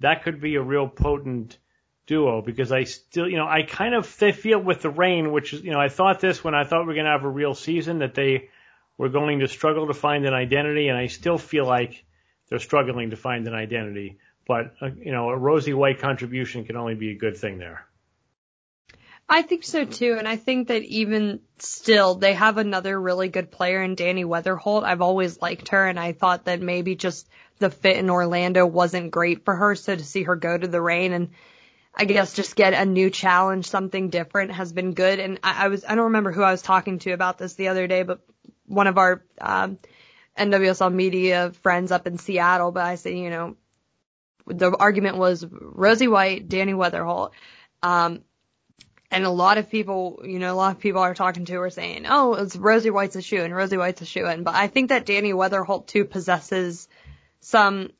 that 0.00 0.22
could 0.22 0.40
be 0.40 0.56
a 0.56 0.62
real 0.62 0.88
potent 0.88 1.58
duo 2.06 2.40
because 2.40 2.72
I 2.72 2.84
still, 2.84 3.28
you 3.28 3.36
know, 3.36 3.46
I 3.46 3.62
kind 3.62 3.94
of 3.94 4.06
feel 4.06 4.58
with 4.58 4.82
the 4.82 4.90
Reign, 4.90 5.32
which 5.32 5.52
is, 5.52 5.62
you 5.62 5.72
know, 5.72 5.80
I 5.80 5.88
thought 5.88 6.20
this 6.20 6.42
when 6.44 6.54
I 6.54 6.64
thought 6.64 6.86
we 6.86 6.92
are 6.92 6.94
going 6.94 7.06
to 7.06 7.12
have 7.12 7.24
a 7.24 7.28
real 7.28 7.54
season 7.54 7.98
that 7.98 8.14
they 8.14 8.48
were 8.98 9.08
going 9.08 9.40
to 9.40 9.48
struggle 9.48 9.88
to 9.88 9.94
find 9.94 10.24
an 10.26 10.32
identity, 10.32 10.88
and 10.88 10.96
I 10.96 11.06
still 11.06 11.38
feel 11.38 11.66
like 11.66 12.04
they're 12.48 12.58
struggling 12.58 13.10
to 13.10 13.16
find 13.16 13.46
an 13.46 13.54
identity. 13.54 14.18
But 14.46 14.74
uh, 14.80 14.90
you 14.96 15.12
know, 15.12 15.28
a 15.28 15.36
Rosie 15.36 15.74
White 15.74 15.98
contribution 15.98 16.64
can 16.64 16.76
only 16.76 16.94
be 16.94 17.10
a 17.10 17.16
good 17.16 17.36
thing 17.36 17.58
there. 17.58 17.86
I 19.28 19.42
think 19.42 19.64
so 19.64 19.84
too, 19.84 20.16
and 20.18 20.28
I 20.28 20.36
think 20.36 20.68
that 20.68 20.82
even 20.82 21.40
still, 21.58 22.14
they 22.14 22.34
have 22.34 22.58
another 22.58 23.00
really 23.00 23.28
good 23.28 23.50
player 23.50 23.82
in 23.82 23.96
Dani 23.96 24.24
Weatherholt. 24.24 24.84
I've 24.84 25.02
always 25.02 25.40
liked 25.42 25.68
her, 25.68 25.86
and 25.86 25.98
I 25.98 26.12
thought 26.12 26.44
that 26.44 26.60
maybe 26.60 26.94
just 26.94 27.28
the 27.58 27.70
fit 27.70 27.96
in 27.96 28.08
Orlando 28.08 28.66
wasn't 28.66 29.10
great 29.10 29.44
for 29.44 29.54
her, 29.54 29.74
so 29.74 29.96
to 29.96 30.04
see 30.04 30.22
her 30.22 30.36
go 30.36 30.56
to 30.56 30.68
the 30.68 30.80
Reign 30.80 31.12
and 31.12 31.30
I 31.96 32.04
guess 32.04 32.34
just 32.34 32.56
get 32.56 32.74
a 32.74 32.84
new 32.84 33.08
challenge, 33.08 33.66
something 33.66 34.10
different 34.10 34.52
has 34.52 34.70
been 34.70 34.92
good. 34.92 35.18
And 35.18 35.40
I, 35.42 35.64
I 35.64 35.68
was, 35.68 35.84
I 35.84 35.94
don't 35.94 36.04
remember 36.04 36.30
who 36.30 36.42
I 36.42 36.50
was 36.50 36.60
talking 36.60 36.98
to 37.00 37.12
about 37.12 37.38
this 37.38 37.54
the 37.54 37.68
other 37.68 37.86
day, 37.86 38.02
but 38.02 38.20
one 38.66 38.86
of 38.86 38.98
our 38.98 39.24
um, 39.40 39.78
NWSL 40.38 40.92
media 40.92 41.52
friends 41.62 41.90
up 41.90 42.06
in 42.06 42.18
Seattle, 42.18 42.70
but 42.70 42.84
I 42.84 42.96
said, 42.96 43.14
you 43.14 43.30
know, 43.30 43.56
the 44.46 44.76
argument 44.76 45.16
was 45.16 45.44
Rosie 45.50 46.06
White, 46.06 46.48
Dani 46.48 46.74
Weatherholt. 46.74 47.30
Um, 47.82 48.22
and 49.10 49.24
a 49.24 49.30
lot 49.30 49.58
of 49.58 49.70
people, 49.70 50.22
you 50.24 50.38
know, 50.38 50.52
a 50.52 50.56
lot 50.56 50.74
of 50.74 50.80
people 50.80 51.00
are 51.00 51.14
talking 51.14 51.44
to 51.46 51.56
are 51.56 51.70
saying, 51.70 52.06
oh, 52.08 52.34
it's 52.34 52.56
Rosie 52.56 52.90
White's 52.90 53.16
a 53.16 53.22
shoe 53.22 53.42
and 53.42 53.54
Rosie 53.54 53.76
White's 53.76 54.02
a 54.02 54.06
shoe 54.06 54.26
in. 54.26 54.42
But 54.42 54.54
I 54.54 54.66
think 54.66 54.88
that 54.88 55.06
Dani 55.06 55.32
Weatherholt 55.32 55.86
too 55.86 56.04
possesses 56.04 56.88
some, 57.40 57.90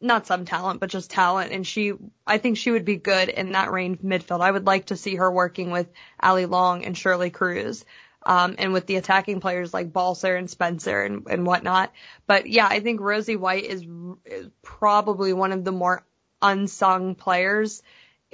not 0.00 0.26
some 0.26 0.44
talent, 0.44 0.80
but 0.80 0.90
just 0.90 1.10
talent. 1.10 1.52
And 1.52 1.66
she, 1.66 1.94
I 2.26 2.38
think 2.38 2.58
she 2.58 2.70
would 2.70 2.84
be 2.84 2.96
good 2.96 3.30
in 3.30 3.52
that 3.52 3.72
range 3.72 4.00
midfield. 4.00 4.42
I 4.42 4.50
would 4.50 4.66
like 4.66 4.86
to 4.86 4.96
see 4.96 5.16
her 5.16 5.30
working 5.30 5.70
with 5.70 5.90
Allie 6.20 6.46
Long 6.46 6.84
and 6.84 6.96
Shirley 6.96 7.30
Cruz 7.30 7.84
um, 8.26 8.56
and 8.58 8.72
with 8.72 8.86
the 8.86 8.96
attacking 8.96 9.40
players 9.40 9.72
like 9.72 9.92
Balcer 9.92 10.36
and 10.36 10.50
Spencer 10.50 11.02
and, 11.02 11.26
and 11.28 11.46
whatnot. 11.46 11.92
But 12.26 12.48
yeah, 12.48 12.66
I 12.66 12.80
think 12.80 13.00
Rosie 13.00 13.36
White 13.36 13.64
is, 13.64 13.86
is 14.26 14.48
probably 14.62 15.32
one 15.32 15.52
of 15.52 15.64
the 15.64 15.72
more 15.72 16.04
unsung 16.42 17.14
players 17.14 17.82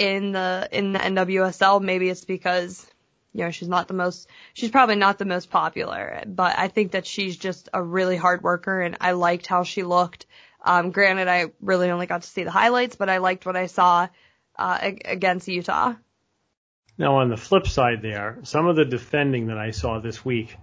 in 0.01 0.33
the 0.33 0.67
in 0.73 0.93
the 0.93 0.99
NWSL. 0.99 1.83
Maybe 1.83 2.09
it's 2.09 2.25
because 2.25 2.85
you 3.33 3.45
know 3.45 3.51
she's 3.51 3.69
not 3.69 3.87
the 3.87 3.95
most 3.95 4.29
she's 4.55 4.71
probably 4.71 4.97
not 4.97 5.19
the 5.19 5.27
most 5.27 5.51
popular, 5.51 6.25
but 6.27 6.59
I 6.59 6.69
think 6.69 6.93
that 6.93 7.07
she's 7.07 7.37
just 7.37 7.69
a 7.73 7.83
really 7.83 8.17
hard 8.17 8.43
worker, 8.43 8.81
and 8.81 8.97
I 9.01 9.13
liked 9.13 9.47
how 9.47 9.63
she 9.63 9.83
looked. 9.83 10.27
Um, 10.65 10.91
granted, 10.91 11.29
I 11.29 11.53
really 11.61 11.91
only 11.91 12.07
got 12.07 12.23
to 12.23 12.29
see 12.29 12.45
the 12.45 12.51
highlights, 12.51 12.97
but 12.97 13.11
I 13.11 13.19
liked 13.19 13.45
what 13.47 13.57
I 13.57 13.67
saw 13.67 14.09
uh, 14.59 14.79
against 15.05 15.49
Utah. 15.49 15.95
Now, 16.99 17.17
on 17.17 17.29
the 17.29 17.37
flip 17.37 17.67
side, 17.67 18.03
there, 18.03 18.39
some 18.43 18.67
of 18.67 18.77
the 18.77 18.85
defending 18.85 19.47
that 19.47 19.59
I 19.59 19.71
saw 19.71 20.01
this 20.01 20.25
week 20.25 20.57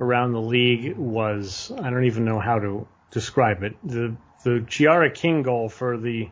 around 0.00 0.32
the 0.32 0.40
league 0.40 0.96
was 0.96 1.70
I 1.78 1.90
don't 1.90 2.04
even 2.04 2.24
know 2.24 2.40
how 2.40 2.58
to 2.58 2.88
describe 3.10 3.62
it. 3.62 3.76
The 3.84 4.16
the 4.44 4.64
Tziarra 4.66 5.14
King 5.14 5.42
goal 5.42 5.68
for 5.68 5.98
the 5.98 6.30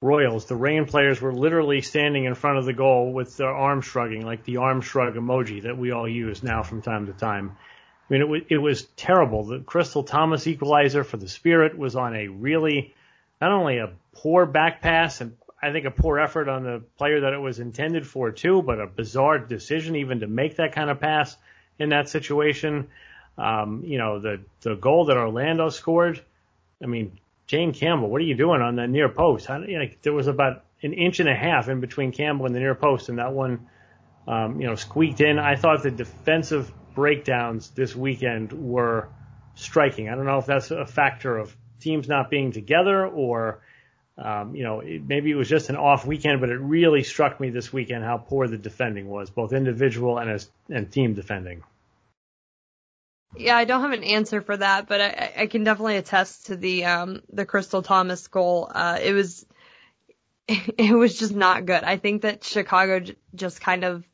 Royals, 0.00 0.46
the 0.46 0.54
Reign 0.54 0.86
players 0.86 1.20
were 1.20 1.32
literally 1.32 1.80
standing 1.80 2.24
in 2.24 2.34
front 2.34 2.58
of 2.58 2.64
the 2.64 2.72
goal 2.72 3.12
with 3.12 3.36
their 3.36 3.52
arms 3.52 3.84
shrugging, 3.84 4.24
like 4.24 4.44
the 4.44 4.58
arm 4.58 4.80
shrug 4.80 5.14
emoji 5.14 5.62
that 5.62 5.76
we 5.76 5.90
all 5.90 6.08
use 6.08 6.42
now 6.42 6.62
from 6.62 6.82
time 6.82 7.06
to 7.06 7.12
time. 7.12 7.56
I 8.08 8.12
mean, 8.12 8.22
it 8.22 8.28
was, 8.28 8.42
it 8.48 8.58
was 8.58 8.82
terrible. 8.96 9.44
The 9.44 9.58
Crystal 9.58 10.04
Thomas 10.04 10.46
equalizer 10.46 11.02
for 11.02 11.16
the 11.16 11.28
Spirit 11.28 11.76
was 11.76 11.96
on 11.96 12.14
a 12.14 12.28
really, 12.28 12.94
not 13.40 13.50
only 13.50 13.78
a 13.78 13.90
poor 14.14 14.46
back 14.46 14.82
pass 14.82 15.20
and 15.20 15.36
I 15.60 15.72
think 15.72 15.84
a 15.84 15.90
poor 15.90 16.20
effort 16.20 16.48
on 16.48 16.62
the 16.62 16.82
player 16.96 17.22
that 17.22 17.32
it 17.32 17.38
was 17.38 17.58
intended 17.58 18.06
for 18.06 18.30
too, 18.30 18.62
but 18.62 18.80
a 18.80 18.86
bizarre 18.86 19.40
decision 19.40 19.96
even 19.96 20.20
to 20.20 20.28
make 20.28 20.56
that 20.56 20.72
kind 20.72 20.90
of 20.90 21.00
pass 21.00 21.36
in 21.78 21.88
that 21.88 22.08
situation. 22.08 22.88
Um, 23.36 23.82
you 23.84 23.98
know, 23.98 24.20
the 24.20 24.40
the 24.60 24.76
goal 24.76 25.06
that 25.06 25.16
Orlando 25.16 25.68
scored. 25.68 26.22
I 26.82 26.86
mean, 26.86 27.18
Jane 27.48 27.72
Campbell, 27.72 28.10
what 28.10 28.20
are 28.20 28.24
you 28.26 28.36
doing 28.36 28.60
on 28.60 28.76
that 28.76 28.88
near 28.88 29.08
post? 29.08 29.46
How, 29.46 29.58
you 29.58 29.78
know, 29.78 29.86
there 30.02 30.12
was 30.12 30.26
about 30.26 30.64
an 30.82 30.92
inch 30.92 31.18
and 31.18 31.28
a 31.28 31.34
half 31.34 31.68
in 31.68 31.80
between 31.80 32.12
Campbell 32.12 32.46
and 32.46 32.54
the 32.54 32.60
near 32.60 32.74
post, 32.74 33.08
and 33.08 33.18
that 33.18 33.32
one, 33.32 33.68
um, 34.28 34.60
you 34.60 34.66
know, 34.66 34.74
squeaked 34.76 35.20
in. 35.20 35.38
I 35.38 35.56
thought 35.56 35.82
the 35.82 35.90
defensive 35.90 36.70
breakdowns 36.94 37.70
this 37.70 37.96
weekend 37.96 38.52
were 38.52 39.08
striking. 39.54 40.08
I 40.08 40.14
don't 40.14 40.26
know 40.26 40.38
if 40.38 40.46
that's 40.46 40.70
a 40.70 40.86
factor 40.86 41.38
of 41.38 41.56
teams 41.80 42.06
not 42.06 42.30
being 42.30 42.52
together 42.52 43.06
or 43.06 43.60
um, 44.18 44.56
you 44.56 44.64
know, 44.64 44.80
it, 44.80 45.02
maybe 45.06 45.30
it 45.30 45.36
was 45.36 45.48
just 45.48 45.70
an 45.70 45.76
off 45.76 46.04
weekend, 46.04 46.40
but 46.40 46.50
it 46.50 46.58
really 46.58 47.04
struck 47.04 47.38
me 47.38 47.50
this 47.50 47.72
weekend 47.72 48.04
how 48.04 48.18
poor 48.18 48.48
the 48.48 48.58
defending 48.58 49.08
was, 49.08 49.30
both 49.30 49.52
individual 49.52 50.18
and 50.18 50.28
as 50.28 50.50
and 50.68 50.90
team 50.90 51.14
defending. 51.14 51.62
Yeah, 53.36 53.56
I 53.56 53.64
don't 53.64 53.82
have 53.82 53.92
an 53.92 54.04
answer 54.04 54.40
for 54.40 54.56
that, 54.56 54.88
but 54.88 55.00
I, 55.00 55.32
I 55.42 55.46
can 55.46 55.64
definitely 55.64 55.96
attest 55.96 56.46
to 56.46 56.56
the 56.56 56.86
um, 56.86 57.22
the 57.32 57.46
Crystal 57.46 57.82
Thomas 57.82 58.26
goal. 58.28 58.70
Uh, 58.74 58.98
it 59.02 59.12
was 59.12 59.46
it 60.48 60.94
was 60.94 61.18
just 61.18 61.34
not 61.34 61.66
good. 61.66 61.84
I 61.84 61.96
think 61.98 62.22
that 62.22 62.44
Chicago 62.44 63.00
just 63.34 63.60
kind 63.60 63.84
of 63.84 64.04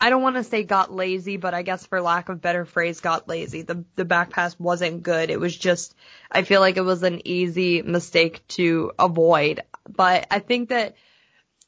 I 0.00 0.08
don't 0.10 0.22
want 0.22 0.36
to 0.36 0.44
say 0.44 0.62
got 0.64 0.92
lazy, 0.92 1.36
but 1.36 1.52
I 1.54 1.62
guess 1.62 1.86
for 1.86 2.00
lack 2.00 2.28
of 2.30 2.40
better 2.40 2.64
phrase, 2.64 3.00
got 3.00 3.28
lazy. 3.28 3.62
The 3.62 3.84
the 3.96 4.04
back 4.04 4.30
pass 4.30 4.58
wasn't 4.58 5.02
good. 5.02 5.30
It 5.30 5.40
was 5.40 5.56
just 5.56 5.94
I 6.30 6.42
feel 6.42 6.60
like 6.60 6.76
it 6.76 6.82
was 6.82 7.02
an 7.02 7.26
easy 7.26 7.82
mistake 7.82 8.46
to 8.48 8.92
avoid. 8.98 9.62
But 9.88 10.26
I 10.30 10.38
think 10.38 10.70
that 10.70 10.94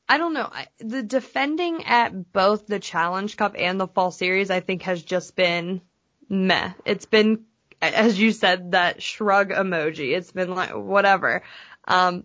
I 0.08 0.18
don't 0.18 0.34
know. 0.34 0.50
The 0.78 1.02
defending 1.02 1.84
at 1.84 2.32
both 2.32 2.66
the 2.66 2.80
Challenge 2.80 3.36
Cup 3.36 3.54
and 3.58 3.80
the 3.80 3.88
Fall 3.88 4.10
Series, 4.10 4.50
I 4.50 4.60
think, 4.60 4.82
has 4.82 5.02
just 5.02 5.36
been 5.36 5.80
meh. 6.28 6.72
It's 6.84 7.06
been, 7.06 7.44
as 7.80 8.18
you 8.18 8.32
said, 8.32 8.72
that 8.72 9.02
shrug 9.02 9.50
emoji. 9.50 10.16
It's 10.16 10.32
been 10.32 10.54
like 10.54 10.70
whatever. 10.70 11.42
Um, 11.86 12.24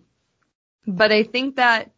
but 0.86 1.12
I 1.12 1.22
think 1.22 1.56
that 1.56 1.90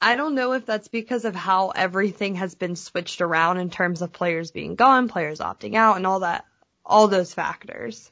I 0.00 0.16
don't 0.16 0.34
know 0.34 0.52
if 0.52 0.66
that's 0.66 0.88
because 0.88 1.24
of 1.24 1.34
how 1.34 1.70
everything 1.70 2.34
has 2.34 2.54
been 2.54 2.76
switched 2.76 3.22
around 3.22 3.58
in 3.58 3.70
terms 3.70 4.02
of 4.02 4.12
players 4.12 4.50
being 4.50 4.74
gone, 4.74 5.08
players 5.08 5.38
opting 5.38 5.76
out, 5.76 5.96
and 5.96 6.06
all 6.06 6.20
that, 6.20 6.44
all 6.84 7.08
those 7.08 7.32
factors. 7.32 8.10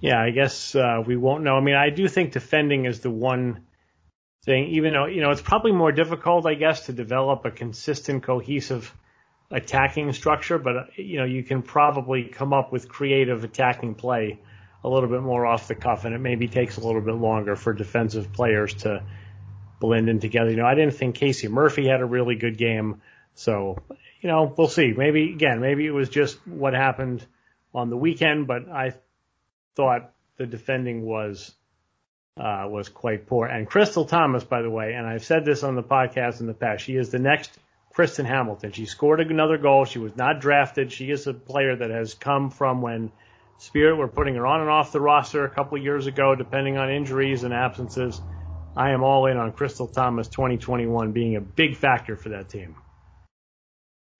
Yeah, 0.00 0.20
I 0.20 0.30
guess 0.30 0.74
uh, 0.74 1.02
we 1.06 1.16
won't 1.16 1.44
know. 1.44 1.56
I 1.56 1.60
mean, 1.60 1.76
I 1.76 1.90
do 1.90 2.08
think 2.08 2.32
defending 2.32 2.84
is 2.84 3.00
the 3.00 3.10
one 3.10 3.64
thing, 4.44 4.68
even 4.70 4.92
though, 4.92 5.06
you 5.06 5.20
know, 5.20 5.30
it's 5.30 5.42
probably 5.42 5.72
more 5.72 5.92
difficult, 5.92 6.46
I 6.46 6.54
guess, 6.54 6.86
to 6.86 6.92
develop 6.92 7.44
a 7.44 7.50
consistent, 7.50 8.22
cohesive 8.22 8.92
attacking 9.50 10.12
structure, 10.12 10.58
but, 10.58 10.98
you 10.98 11.18
know, 11.18 11.24
you 11.24 11.42
can 11.42 11.62
probably 11.62 12.24
come 12.24 12.52
up 12.52 12.70
with 12.70 12.88
creative 12.88 13.44
attacking 13.44 13.94
play 13.94 14.38
a 14.84 14.88
little 14.88 15.08
bit 15.08 15.22
more 15.22 15.46
off 15.46 15.68
the 15.68 15.74
cuff, 15.74 16.04
and 16.04 16.14
it 16.14 16.18
maybe 16.18 16.48
takes 16.48 16.76
a 16.76 16.86
little 16.86 17.00
bit 17.00 17.14
longer 17.14 17.56
for 17.56 17.72
defensive 17.72 18.32
players 18.32 18.74
to 18.74 19.02
blend 19.80 20.08
in 20.08 20.20
together. 20.20 20.50
You 20.50 20.56
know, 20.56 20.66
I 20.66 20.74
didn't 20.74 20.94
think 20.94 21.14
Casey 21.14 21.48
Murphy 21.48 21.86
had 21.86 22.00
a 22.00 22.04
really 22.04 22.36
good 22.36 22.58
game. 22.58 23.00
So, 23.34 23.78
you 24.20 24.28
know, 24.28 24.52
we'll 24.56 24.68
see. 24.68 24.92
Maybe, 24.96 25.32
again, 25.32 25.60
maybe 25.60 25.86
it 25.86 25.92
was 25.92 26.08
just 26.08 26.38
what 26.46 26.74
happened 26.74 27.24
on 27.74 27.90
the 27.90 27.96
weekend, 27.96 28.46
but 28.46 28.68
I 28.68 28.94
thought 29.76 30.12
the 30.36 30.46
defending 30.46 31.02
was, 31.02 31.54
uh, 32.36 32.66
was 32.68 32.88
quite 32.88 33.26
poor. 33.26 33.46
And 33.46 33.66
Crystal 33.66 34.04
Thomas, 34.04 34.44
by 34.44 34.62
the 34.62 34.70
way, 34.70 34.92
and 34.94 35.06
I've 35.06 35.24
said 35.24 35.44
this 35.44 35.62
on 35.62 35.74
the 35.74 35.82
podcast 35.82 36.40
in 36.40 36.46
the 36.46 36.54
past, 36.54 36.84
she 36.84 36.96
is 36.96 37.10
the 37.10 37.18
next 37.18 37.58
Kristen 37.98 38.26
Hamilton. 38.26 38.70
She 38.70 38.86
scored 38.86 39.18
another 39.20 39.58
goal. 39.58 39.84
She 39.84 39.98
was 39.98 40.14
not 40.14 40.40
drafted. 40.40 40.92
She 40.92 41.10
is 41.10 41.26
a 41.26 41.34
player 41.34 41.74
that 41.74 41.90
has 41.90 42.14
come 42.14 42.50
from 42.50 42.80
when 42.80 43.10
Spirit 43.56 43.96
were 43.96 44.06
putting 44.06 44.36
her 44.36 44.46
on 44.46 44.60
and 44.60 44.70
off 44.70 44.92
the 44.92 45.00
roster 45.00 45.44
a 45.44 45.50
couple 45.50 45.78
of 45.78 45.82
years 45.82 46.06
ago, 46.06 46.36
depending 46.36 46.78
on 46.78 46.92
injuries 46.92 47.42
and 47.42 47.52
absences. 47.52 48.22
I 48.76 48.90
am 48.92 49.02
all 49.02 49.26
in 49.26 49.36
on 49.36 49.50
Crystal 49.50 49.88
Thomas 49.88 50.28
2021 50.28 51.10
being 51.10 51.34
a 51.34 51.40
big 51.40 51.74
factor 51.74 52.14
for 52.14 52.28
that 52.28 52.48
team. 52.48 52.76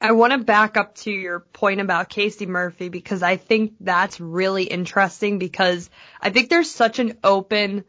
I 0.01 0.11
want 0.11 0.33
to 0.33 0.39
back 0.39 0.77
up 0.77 0.97
to 0.97 1.13
your 1.13 1.39
point 1.39 1.81
about 1.81 2.09
Casey 2.09 2.47
Murphy 2.47 2.89
because 2.89 3.23
I 3.23 3.37
think 3.37 3.75
that's 3.79 4.19
really 4.19 4.65
interesting 4.65 5.39
because 5.39 5.89
I 6.21 6.31
think 6.31 6.51
there's 6.51 6.69
such 6.69 6.99
an 6.99 7.17
open 7.23 7.85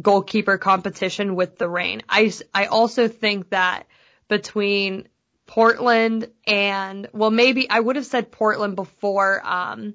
goalkeeper 0.00 0.56
competition 0.56 1.36
with 1.36 1.58
the 1.58 1.68
Reign. 1.68 2.00
I, 2.08 2.32
I 2.54 2.66
also 2.68 3.06
think 3.06 3.50
that 3.50 3.86
between 4.28 5.08
Portland 5.46 6.28
and, 6.46 7.08
well, 7.12 7.30
maybe 7.30 7.70
I 7.70 7.78
would 7.78 7.96
have 7.96 8.06
said 8.06 8.32
Portland 8.32 8.76
before, 8.76 9.40
um, 9.46 9.94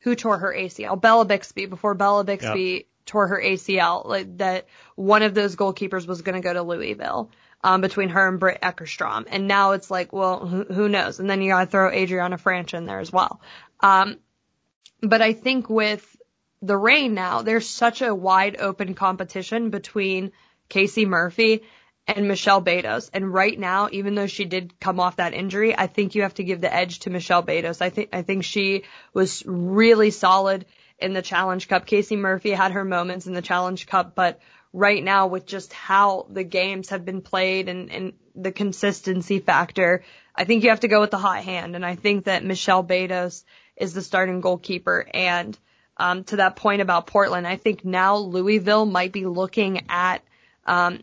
who 0.00 0.14
tore 0.14 0.38
her 0.38 0.54
ACL? 0.56 1.00
Bella 1.00 1.24
Bixby 1.24 1.66
before 1.66 1.94
Bella 1.94 2.24
Bixby 2.24 2.62
yep. 2.62 2.82
tore 3.06 3.28
her 3.28 3.40
ACL. 3.42 4.04
Like 4.04 4.38
that 4.38 4.66
one 4.94 5.22
of 5.22 5.34
those 5.34 5.56
goalkeepers 5.56 6.06
was 6.06 6.22
going 6.22 6.34
to 6.34 6.46
go 6.46 6.52
to 6.52 6.62
Louisville. 6.62 7.30
Um, 7.62 7.80
between 7.80 8.10
her 8.10 8.28
and 8.28 8.38
Britt 8.38 8.60
Eckerstrom. 8.60 9.24
And 9.26 9.48
now 9.48 9.72
it's 9.72 9.90
like, 9.90 10.12
well, 10.12 10.46
who, 10.46 10.64
who 10.64 10.86
knows? 10.86 11.18
And 11.18 11.30
then 11.30 11.40
you 11.40 11.48
gotta 11.48 11.64
throw 11.64 11.90
Adrianna 11.90 12.38
Franch 12.38 12.74
in 12.74 12.84
there 12.84 13.00
as 13.00 13.10
well. 13.10 13.40
Um, 13.80 14.18
but 15.00 15.22
I 15.22 15.32
think 15.32 15.70
with 15.70 16.14
the 16.60 16.76
Reign 16.76 17.14
now, 17.14 17.40
there's 17.40 17.66
such 17.66 18.02
a 18.02 18.14
wide 18.14 18.56
open 18.58 18.92
competition 18.92 19.70
between 19.70 20.32
Casey 20.68 21.06
Murphy 21.06 21.62
and 22.06 22.28
Michelle 22.28 22.62
Betos. 22.62 23.10
And 23.12 23.32
right 23.32 23.58
now, 23.58 23.88
even 23.90 24.14
though 24.14 24.26
she 24.26 24.44
did 24.44 24.78
come 24.78 25.00
off 25.00 25.16
that 25.16 25.34
injury, 25.34 25.76
I 25.76 25.86
think 25.86 26.14
you 26.14 26.22
have 26.22 26.34
to 26.34 26.44
give 26.44 26.60
the 26.60 26.74
edge 26.74 27.00
to 27.00 27.10
Michelle 27.10 27.42
Betos. 27.42 27.80
I 27.80 27.90
think, 27.90 28.10
I 28.12 28.22
think 28.22 28.44
she 28.44 28.84
was 29.12 29.42
really 29.46 30.10
solid 30.10 30.66
in 30.98 31.14
the 31.14 31.22
Challenge 31.22 31.66
Cup. 31.66 31.86
Casey 31.86 32.16
Murphy 32.16 32.50
had 32.50 32.72
her 32.72 32.84
moments 32.84 33.26
in 33.26 33.32
the 33.32 33.42
Challenge 33.42 33.86
Cup, 33.86 34.14
but 34.14 34.40
right 34.72 35.02
now 35.02 35.28
with 35.28 35.46
just 35.46 35.72
how 35.72 36.26
the 36.28 36.44
games 36.44 36.90
have 36.90 37.04
been 37.04 37.22
played 37.22 37.68
and, 37.68 37.90
and 37.90 38.12
the 38.34 38.52
consistency 38.52 39.38
factor, 39.38 40.04
I 40.34 40.44
think 40.44 40.62
you 40.62 40.70
have 40.70 40.80
to 40.80 40.88
go 40.88 41.00
with 41.00 41.10
the 41.10 41.18
hot 41.18 41.42
hand. 41.44 41.74
And 41.74 41.86
I 41.86 41.94
think 41.94 42.24
that 42.24 42.44
Michelle 42.44 42.84
Betos 42.84 43.44
is 43.76 43.94
the 43.94 44.02
starting 44.02 44.40
goalkeeper. 44.40 45.08
And, 45.14 45.58
um, 45.96 46.24
to 46.24 46.36
that 46.36 46.56
point 46.56 46.82
about 46.82 47.06
Portland, 47.06 47.46
I 47.46 47.56
think 47.56 47.84
now 47.84 48.16
Louisville 48.16 48.84
might 48.84 49.12
be 49.12 49.26
looking 49.26 49.86
at, 49.88 50.22
um, 50.66 51.00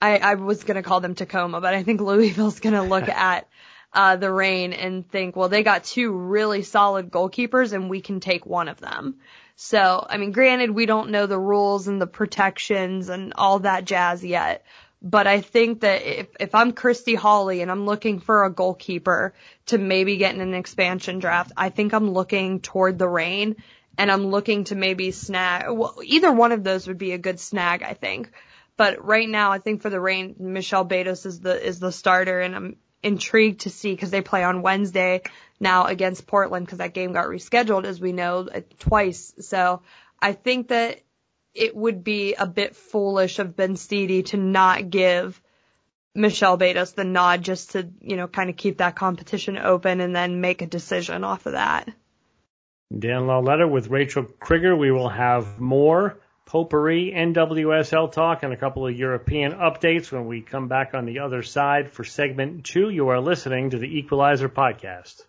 I, 0.00 0.18
I 0.18 0.34
was 0.34 0.64
going 0.64 0.76
to 0.76 0.82
call 0.82 1.00
them 1.00 1.14
Tacoma, 1.14 1.60
but 1.60 1.74
I 1.74 1.82
think 1.82 2.00
Louisville's 2.00 2.60
going 2.60 2.74
to 2.74 2.82
look 2.82 3.08
at 3.08 3.48
uh, 3.92 4.16
the 4.16 4.30
Reign 4.30 4.72
and 4.72 5.08
think, 5.10 5.36
well, 5.36 5.48
they 5.48 5.62
got 5.62 5.84
two 5.84 6.12
really 6.12 6.62
solid 6.62 7.10
goalkeepers 7.10 7.72
and 7.72 7.88
we 7.88 8.00
can 8.00 8.20
take 8.20 8.44
one 8.44 8.68
of 8.68 8.78
them. 8.78 9.16
So, 9.56 10.06
I 10.08 10.18
mean, 10.18 10.32
granted, 10.32 10.70
we 10.70 10.84
don't 10.84 11.10
know 11.10 11.26
the 11.26 11.38
rules 11.38 11.88
and 11.88 12.00
the 12.00 12.06
protections 12.06 13.08
and 13.08 13.32
all 13.36 13.60
that 13.60 13.86
jazz 13.86 14.22
yet, 14.22 14.66
but 15.00 15.26
I 15.26 15.40
think 15.40 15.80
that 15.80 16.02
if, 16.02 16.26
if 16.38 16.54
I'm 16.54 16.72
Christy 16.72 17.14
Holly 17.14 17.62
and 17.62 17.70
I'm 17.70 17.86
looking 17.86 18.20
for 18.20 18.44
a 18.44 18.52
goalkeeper 18.52 19.32
to 19.66 19.78
maybe 19.78 20.18
get 20.18 20.34
in 20.34 20.42
an 20.42 20.52
expansion 20.52 21.20
draft, 21.20 21.52
I 21.56 21.70
think 21.70 21.94
I'm 21.94 22.10
looking 22.10 22.60
toward 22.60 22.98
the 22.98 23.08
Reign 23.08 23.56
and 23.96 24.12
I'm 24.12 24.26
looking 24.26 24.64
to 24.64 24.74
maybe 24.74 25.10
snag, 25.10 25.70
well, 25.70 26.00
either 26.04 26.30
one 26.30 26.52
of 26.52 26.62
those 26.62 26.86
would 26.86 26.98
be 26.98 27.12
a 27.12 27.18
good 27.18 27.40
snag, 27.40 27.82
I 27.82 27.94
think. 27.94 28.30
But 28.76 29.04
right 29.04 29.28
now, 29.28 29.52
I 29.52 29.58
think 29.58 29.82
for 29.82 29.90
the 29.90 30.00
Reign, 30.00 30.36
Michelle 30.38 30.84
Betos 30.84 31.24
is 31.24 31.40
the 31.40 31.64
is 31.64 31.80
the 31.80 31.92
starter, 31.92 32.40
and 32.40 32.54
I'm 32.54 32.76
intrigued 33.02 33.60
to 33.60 33.70
see 33.70 33.92
because 33.92 34.10
they 34.10 34.20
play 34.20 34.42
on 34.42 34.62
Wednesday 34.62 35.22
now 35.60 35.84
against 35.84 36.26
Portland 36.26 36.66
because 36.66 36.78
that 36.78 36.92
game 36.92 37.12
got 37.12 37.26
rescheduled, 37.26 37.84
as 37.84 38.00
we 38.00 38.12
know, 38.12 38.48
uh, 38.52 38.60
twice. 38.78 39.32
So 39.40 39.82
I 40.20 40.32
think 40.32 40.68
that 40.68 41.00
it 41.54 41.74
would 41.74 42.04
be 42.04 42.34
a 42.34 42.46
bit 42.46 42.76
foolish 42.76 43.38
of 43.38 43.56
Benstiti 43.56 44.26
to 44.26 44.36
not 44.36 44.90
give 44.90 45.40
Michelle 46.14 46.58
Betos 46.58 46.94
the 46.94 47.04
nod 47.04 47.42
just 47.42 47.72
to, 47.72 47.88
you 48.00 48.16
know, 48.16 48.28
kind 48.28 48.50
of 48.50 48.56
keep 48.56 48.78
that 48.78 48.96
competition 48.96 49.56
open 49.56 50.00
and 50.00 50.14
then 50.14 50.40
make 50.40 50.60
a 50.60 50.66
decision 50.66 51.24
off 51.24 51.46
of 51.46 51.52
that. 51.52 51.88
Dan 52.96 53.26
Lauletta 53.26 53.66
with 53.66 53.88
Rachael 53.88 54.24
Kriger. 54.24 54.78
We 54.78 54.90
will 54.90 55.08
have 55.08 55.58
more 55.58 56.18
potpourri, 56.46 57.12
NWSL 57.14 58.10
talk, 58.12 58.42
and 58.42 58.52
a 58.52 58.56
couple 58.56 58.86
of 58.86 58.96
European 58.96 59.52
updates 59.52 60.10
when 60.10 60.26
we 60.26 60.40
come 60.40 60.68
back 60.68 60.94
on 60.94 61.04
the 61.04 61.18
other 61.18 61.42
side 61.42 61.90
for 61.90 62.04
segment 62.04 62.64
two. 62.64 62.88
You 62.88 63.08
are 63.08 63.20
listening 63.20 63.70
to 63.70 63.78
the 63.78 63.98
Equalizer 63.98 64.48
Podcast. 64.48 65.25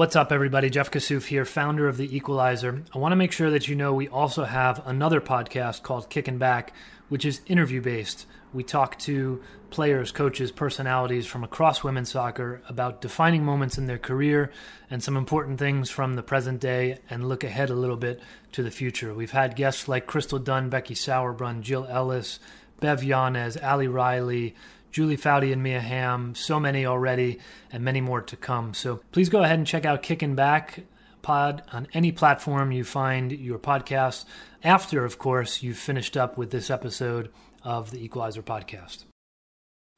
What's 0.00 0.16
up, 0.16 0.32
everybody? 0.32 0.70
Jeff 0.70 0.90
Kassouf 0.90 1.26
here, 1.26 1.44
founder 1.44 1.86
of 1.86 1.98
The 1.98 2.16
Equalizer. 2.16 2.84
I 2.94 2.96
want 2.96 3.12
to 3.12 3.16
make 3.16 3.32
sure 3.32 3.50
that 3.50 3.68
you 3.68 3.74
know 3.76 3.92
we 3.92 4.08
also 4.08 4.44
have 4.44 4.80
another 4.86 5.20
podcast 5.20 5.82
called 5.82 6.08
Kicking 6.08 6.38
Back, 6.38 6.72
which 7.10 7.26
is 7.26 7.42
interview 7.44 7.82
based. 7.82 8.24
We 8.54 8.64
talk 8.64 8.98
to 9.00 9.42
players, 9.68 10.10
coaches, 10.10 10.52
personalities 10.52 11.26
from 11.26 11.44
across 11.44 11.84
women's 11.84 12.10
soccer 12.10 12.62
about 12.66 13.02
defining 13.02 13.44
moments 13.44 13.76
in 13.76 13.84
their 13.84 13.98
career 13.98 14.50
and 14.88 15.02
some 15.02 15.18
important 15.18 15.58
things 15.58 15.90
from 15.90 16.14
the 16.14 16.22
present 16.22 16.62
day 16.62 17.00
and 17.10 17.28
look 17.28 17.44
ahead 17.44 17.68
a 17.68 17.74
little 17.74 17.98
bit 17.98 18.22
to 18.52 18.62
the 18.62 18.70
future. 18.70 19.12
We've 19.12 19.32
had 19.32 19.54
guests 19.54 19.86
like 19.86 20.06
Crystal 20.06 20.38
Dunn, 20.38 20.70
Becky 20.70 20.94
Sauerbrunn, 20.94 21.60
Jill 21.60 21.86
Ellis, 21.90 22.40
Bev 22.80 23.04
Yanez, 23.04 23.58
Ali 23.58 23.86
Riley, 23.86 24.56
Julie 24.90 25.16
Foudy 25.16 25.52
and 25.52 25.62
Mia 25.62 25.80
Hamm, 25.80 26.34
so 26.34 26.60
many 26.60 26.86
already, 26.86 27.38
and 27.72 27.84
many 27.84 28.00
more 28.00 28.22
to 28.22 28.36
come. 28.36 28.74
So 28.74 29.00
please 29.12 29.28
go 29.28 29.42
ahead 29.42 29.58
and 29.58 29.66
check 29.66 29.84
out 29.84 30.02
Kicking 30.02 30.34
Back 30.34 30.80
Pod 31.22 31.62
on 31.72 31.86
any 31.92 32.12
platform 32.12 32.72
you 32.72 32.84
find 32.84 33.32
your 33.32 33.58
podcast. 33.58 34.24
After, 34.64 35.04
of 35.04 35.18
course, 35.18 35.62
you've 35.62 35.78
finished 35.78 36.16
up 36.16 36.38
with 36.38 36.50
this 36.50 36.70
episode 36.70 37.30
of 37.62 37.90
the 37.90 38.02
Equalizer 38.02 38.42
podcast. 38.42 39.04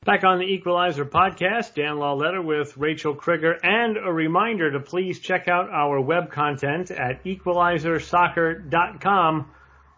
Back 0.05 0.24
on 0.24 0.40
the 0.40 0.46
Equalizer 0.46 1.05
podcast, 1.05 1.74
Dan 1.74 2.00
Lauletta 2.00 2.42
with 2.42 2.76
Rachael 2.76 3.14
Kriger, 3.14 3.57
and 3.62 3.96
a 3.96 4.12
reminder 4.12 4.72
to 4.72 4.81
please 4.81 5.20
check 5.20 5.46
out 5.46 5.70
our 5.70 6.00
web 6.00 6.33
content 6.33 6.90
at 6.90 7.22
equalizersoccer.com 7.24 9.48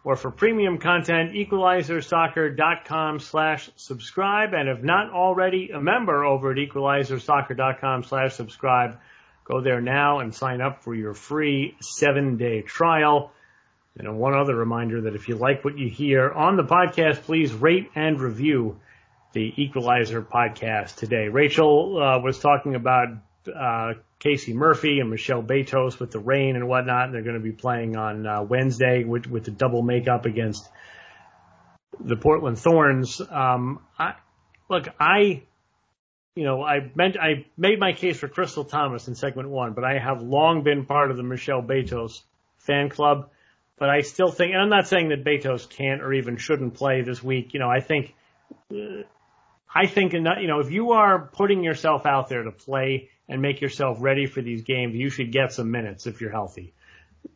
or 0.04 0.16
for 0.16 0.30
premium 0.30 0.78
content, 0.78 1.32
equalizersoccer.com 1.32 3.20
slash 3.20 3.70
subscribe. 3.76 4.52
And 4.52 4.68
if 4.68 4.82
not 4.82 5.10
already 5.10 5.70
a 5.70 5.80
member 5.80 6.24
over 6.24 6.52
at 6.52 6.58
equalizersoccer.com 6.58 8.04
slash 8.04 8.34
subscribe, 8.34 8.98
go 9.44 9.62
there 9.62 9.80
now 9.80 10.20
and 10.20 10.34
sign 10.34 10.60
up 10.60 10.84
for 10.84 10.94
your 10.94 11.14
free 11.14 11.76
seven 11.80 12.36
day 12.36 12.60
trial. 12.60 13.32
And 13.96 14.18
one 14.18 14.34
other 14.34 14.54
reminder 14.54 15.02
that 15.02 15.14
if 15.14 15.28
you 15.28 15.36
like 15.36 15.64
what 15.64 15.78
you 15.78 15.88
hear 15.88 16.30
on 16.30 16.56
the 16.56 16.64
podcast, 16.64 17.22
please 17.22 17.52
rate 17.52 17.90
and 17.94 18.20
review 18.20 18.78
the 19.32 19.52
Equalizer 19.56 20.20
podcast 20.20 20.96
today. 20.96 21.28
Rachael 21.28 22.00
uh, 22.00 22.18
was 22.20 22.38
talking 22.38 22.74
about 22.74 23.08
uh, 23.48 23.94
Casey 24.18 24.52
Murphy 24.52 25.00
and 25.00 25.10
Michelle 25.10 25.42
Betos 25.42 25.98
with 25.98 26.10
the 26.10 26.18
Reign 26.18 26.56
and 26.56 26.68
whatnot. 26.68 27.06
And 27.06 27.14
they're 27.14 27.22
going 27.22 27.36
to 27.36 27.42
be 27.42 27.52
playing 27.52 27.96
on 27.96 28.26
uh, 28.26 28.42
Wednesday 28.42 29.04
with, 29.04 29.26
with 29.26 29.44
the 29.44 29.50
double 29.50 29.82
makeup 29.82 30.26
against 30.26 30.68
the 32.00 32.16
Portland 32.16 32.58
Thorns. 32.58 33.20
Um, 33.20 33.80
I, 33.98 34.14
look, 34.68 34.88
I, 34.98 35.42
you 36.34 36.44
know, 36.44 36.62
I 36.62 36.90
meant 36.94 37.16
I 37.16 37.46
made 37.56 37.78
my 37.78 37.92
case 37.92 38.18
for 38.18 38.28
Crystal 38.28 38.64
Thomas 38.64 39.08
in 39.08 39.14
segment 39.14 39.48
one, 39.48 39.72
but 39.72 39.84
I 39.84 39.98
have 39.98 40.22
long 40.22 40.62
been 40.62 40.86
part 40.86 41.10
of 41.10 41.16
the 41.16 41.22
Michelle 41.22 41.62
Betos 41.62 42.22
fan 42.58 42.88
club. 42.88 43.30
But 43.76 43.90
I 43.90 44.02
still 44.02 44.30
think, 44.30 44.52
and 44.52 44.62
I'm 44.62 44.68
not 44.68 44.86
saying 44.86 45.08
that 45.08 45.24
Betos 45.24 45.68
can't 45.68 46.00
or 46.00 46.12
even 46.12 46.36
shouldn't 46.36 46.74
play 46.74 47.02
this 47.02 47.22
week. 47.22 47.54
You 47.54 47.60
know, 47.60 47.68
I 47.68 47.80
think, 47.80 48.14
uh, 48.72 49.02
I 49.74 49.86
think, 49.86 50.12
you 50.12 50.20
know, 50.20 50.60
if 50.60 50.70
you 50.70 50.92
are 50.92 51.18
putting 51.32 51.64
yourself 51.64 52.06
out 52.06 52.28
there 52.28 52.44
to 52.44 52.52
play 52.52 53.10
and 53.28 53.40
make 53.40 53.60
yourself 53.60 53.98
ready 54.00 54.26
for 54.26 54.42
these 54.42 54.62
games, 54.62 54.94
you 54.94 55.10
should 55.10 55.32
get 55.32 55.52
some 55.52 55.70
minutes 55.70 56.06
if 56.06 56.20
you're 56.20 56.30
healthy. 56.32 56.74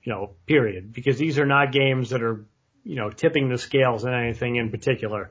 You 0.03 0.13
know, 0.13 0.31
period. 0.47 0.93
Because 0.93 1.19
these 1.19 1.39
are 1.39 1.47
not 1.47 1.73
games 1.73 2.11
that 2.11 2.23
are, 2.23 2.45
you 2.85 2.97
know, 2.97 3.11
tipping 3.11 3.49
the 3.49 3.59
scales 3.59 4.05
in 4.05 4.13
anything 4.13 4.57
in 4.57 4.71
particular. 4.71 5.31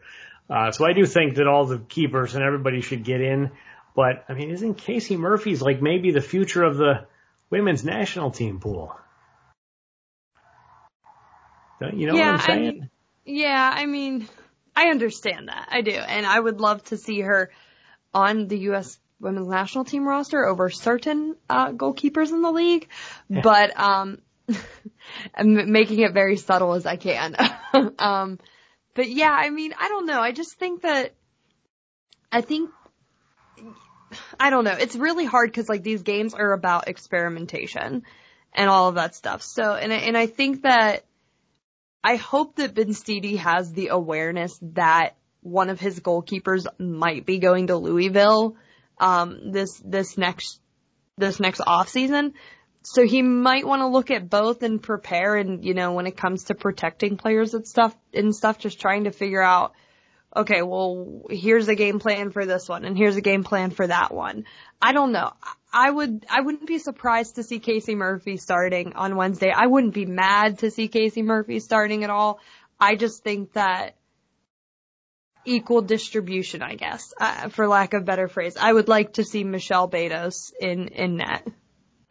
Uh, 0.49 0.71
so 0.71 0.85
I 0.85 0.93
do 0.93 1.05
think 1.05 1.35
that 1.35 1.47
all 1.47 1.65
the 1.65 1.79
keepers 1.79 2.35
and 2.35 2.43
everybody 2.43 2.81
should 2.81 3.03
get 3.03 3.21
in. 3.21 3.51
But 3.95 4.25
I 4.29 4.33
mean, 4.33 4.51
isn't 4.51 4.75
Casey 4.75 5.17
Murphy's 5.17 5.61
like 5.61 5.81
maybe 5.81 6.11
the 6.11 6.21
future 6.21 6.63
of 6.63 6.77
the 6.77 7.05
women's 7.49 7.83
national 7.83 8.31
team 8.31 8.59
pool? 8.59 8.95
Don't 11.79 11.97
You 11.97 12.07
know 12.07 12.15
yeah, 12.15 12.31
what 12.31 12.41
I'm 12.41 12.45
saying? 12.45 12.59
I 12.59 12.71
mean, 12.71 12.89
yeah, 13.25 13.71
I 13.75 13.85
mean, 13.85 14.27
I 14.75 14.89
understand 14.89 15.49
that. 15.49 15.67
I 15.71 15.81
do. 15.81 15.91
And 15.91 16.25
I 16.25 16.39
would 16.39 16.59
love 16.61 16.83
to 16.85 16.97
see 16.97 17.21
her 17.21 17.51
on 18.13 18.47
the 18.47 18.57
U.S. 18.69 18.99
women's 19.19 19.47
national 19.47 19.85
team 19.85 20.07
roster 20.07 20.45
over 20.45 20.69
certain 20.69 21.35
uh, 21.49 21.71
goalkeepers 21.71 22.29
in 22.29 22.41
the 22.41 22.51
league. 22.51 22.87
Yeah. 23.29 23.41
But, 23.41 23.79
um, 23.79 24.19
I'm 25.35 25.71
making 25.71 25.99
it 25.99 26.13
very 26.13 26.37
subtle 26.37 26.73
as 26.73 26.85
I 26.85 26.95
can. 26.95 27.35
um, 27.99 28.39
but 28.93 29.09
yeah, 29.09 29.31
I 29.31 29.49
mean, 29.49 29.73
I 29.79 29.87
don't 29.89 30.05
know. 30.05 30.19
I 30.19 30.31
just 30.31 30.57
think 30.57 30.81
that, 30.81 31.13
I 32.31 32.41
think, 32.41 32.71
I 34.39 34.49
don't 34.49 34.63
know. 34.63 34.75
It's 34.79 34.95
really 34.95 35.25
hard 35.25 35.49
because 35.49 35.69
like 35.69 35.83
these 35.83 36.03
games 36.03 36.33
are 36.33 36.53
about 36.53 36.87
experimentation 36.87 38.03
and 38.53 38.69
all 38.69 38.89
of 38.89 38.95
that 38.95 39.15
stuff. 39.15 39.41
So, 39.41 39.75
and 39.75 39.91
and 39.91 40.17
I 40.17 40.27
think 40.27 40.63
that 40.63 41.05
I 42.03 42.15
hope 42.15 42.55
that 42.55 42.73
Benstiti 42.73 43.37
has 43.37 43.71
the 43.71 43.89
awareness 43.89 44.57
that 44.61 45.15
one 45.41 45.69
of 45.69 45.79
his 45.79 45.99
goalkeepers 45.99 46.65
might 46.79 47.25
be 47.25 47.39
going 47.39 47.67
to 47.67 47.77
Louisville 47.77 48.55
um, 48.99 49.51
this 49.51 49.81
this 49.83 50.17
next 50.17 50.59
this 51.17 51.39
next 51.39 51.61
off 51.65 51.89
season. 51.89 52.33
So 52.83 53.05
he 53.05 53.21
might 53.21 53.67
want 53.67 53.81
to 53.81 53.87
look 53.87 54.11
at 54.11 54.29
both 54.29 54.63
and 54.63 54.81
prepare. 54.81 55.35
And 55.35 55.63
you 55.65 55.73
know, 55.73 55.93
when 55.93 56.07
it 56.07 56.15
comes 56.15 56.45
to 56.45 56.55
protecting 56.55 57.17
players 57.17 57.53
and 57.53 57.67
stuff 57.67 57.95
and 58.13 58.33
stuff, 58.33 58.59
just 58.59 58.79
trying 58.79 59.03
to 59.03 59.11
figure 59.11 59.41
out, 59.41 59.73
okay, 60.33 60.61
well, 60.61 61.23
here's 61.29 61.67
a 61.67 61.75
game 61.75 61.99
plan 61.99 62.31
for 62.31 62.45
this 62.45 62.69
one 62.69 62.85
and 62.85 62.97
here's 62.97 63.17
a 63.17 63.21
game 63.21 63.43
plan 63.43 63.71
for 63.71 63.85
that 63.85 64.13
one. 64.13 64.45
I 64.81 64.93
don't 64.93 65.11
know. 65.11 65.33
I 65.73 65.91
would, 65.91 66.25
I 66.29 66.39
wouldn't 66.39 66.65
be 66.65 66.79
surprised 66.79 67.35
to 67.35 67.43
see 67.43 67.59
Casey 67.59 67.93
Murphy 67.93 68.37
starting 68.37 68.93
on 68.93 69.17
Wednesday. 69.17 69.51
I 69.51 69.67
wouldn't 69.67 69.93
be 69.93 70.05
mad 70.05 70.59
to 70.59 70.71
see 70.71 70.87
Casey 70.87 71.23
Murphy 71.23 71.59
starting 71.59 72.05
at 72.05 72.09
all. 72.09 72.39
I 72.79 72.95
just 72.95 73.21
think 73.21 73.53
that 73.53 73.96
equal 75.47 75.81
distribution, 75.81 76.61
I 76.61 76.75
guess, 76.75 77.13
uh, 77.19 77.49
for 77.49 77.67
lack 77.67 77.93
of 77.93 78.05
better 78.05 78.27
phrase. 78.27 78.57
I 78.59 78.71
would 78.71 78.87
like 78.87 79.13
to 79.13 79.23
see 79.23 79.43
Michelle 79.43 79.87
Betos 79.87 80.51
in, 80.59 80.89
in 80.89 81.17
net. 81.17 81.47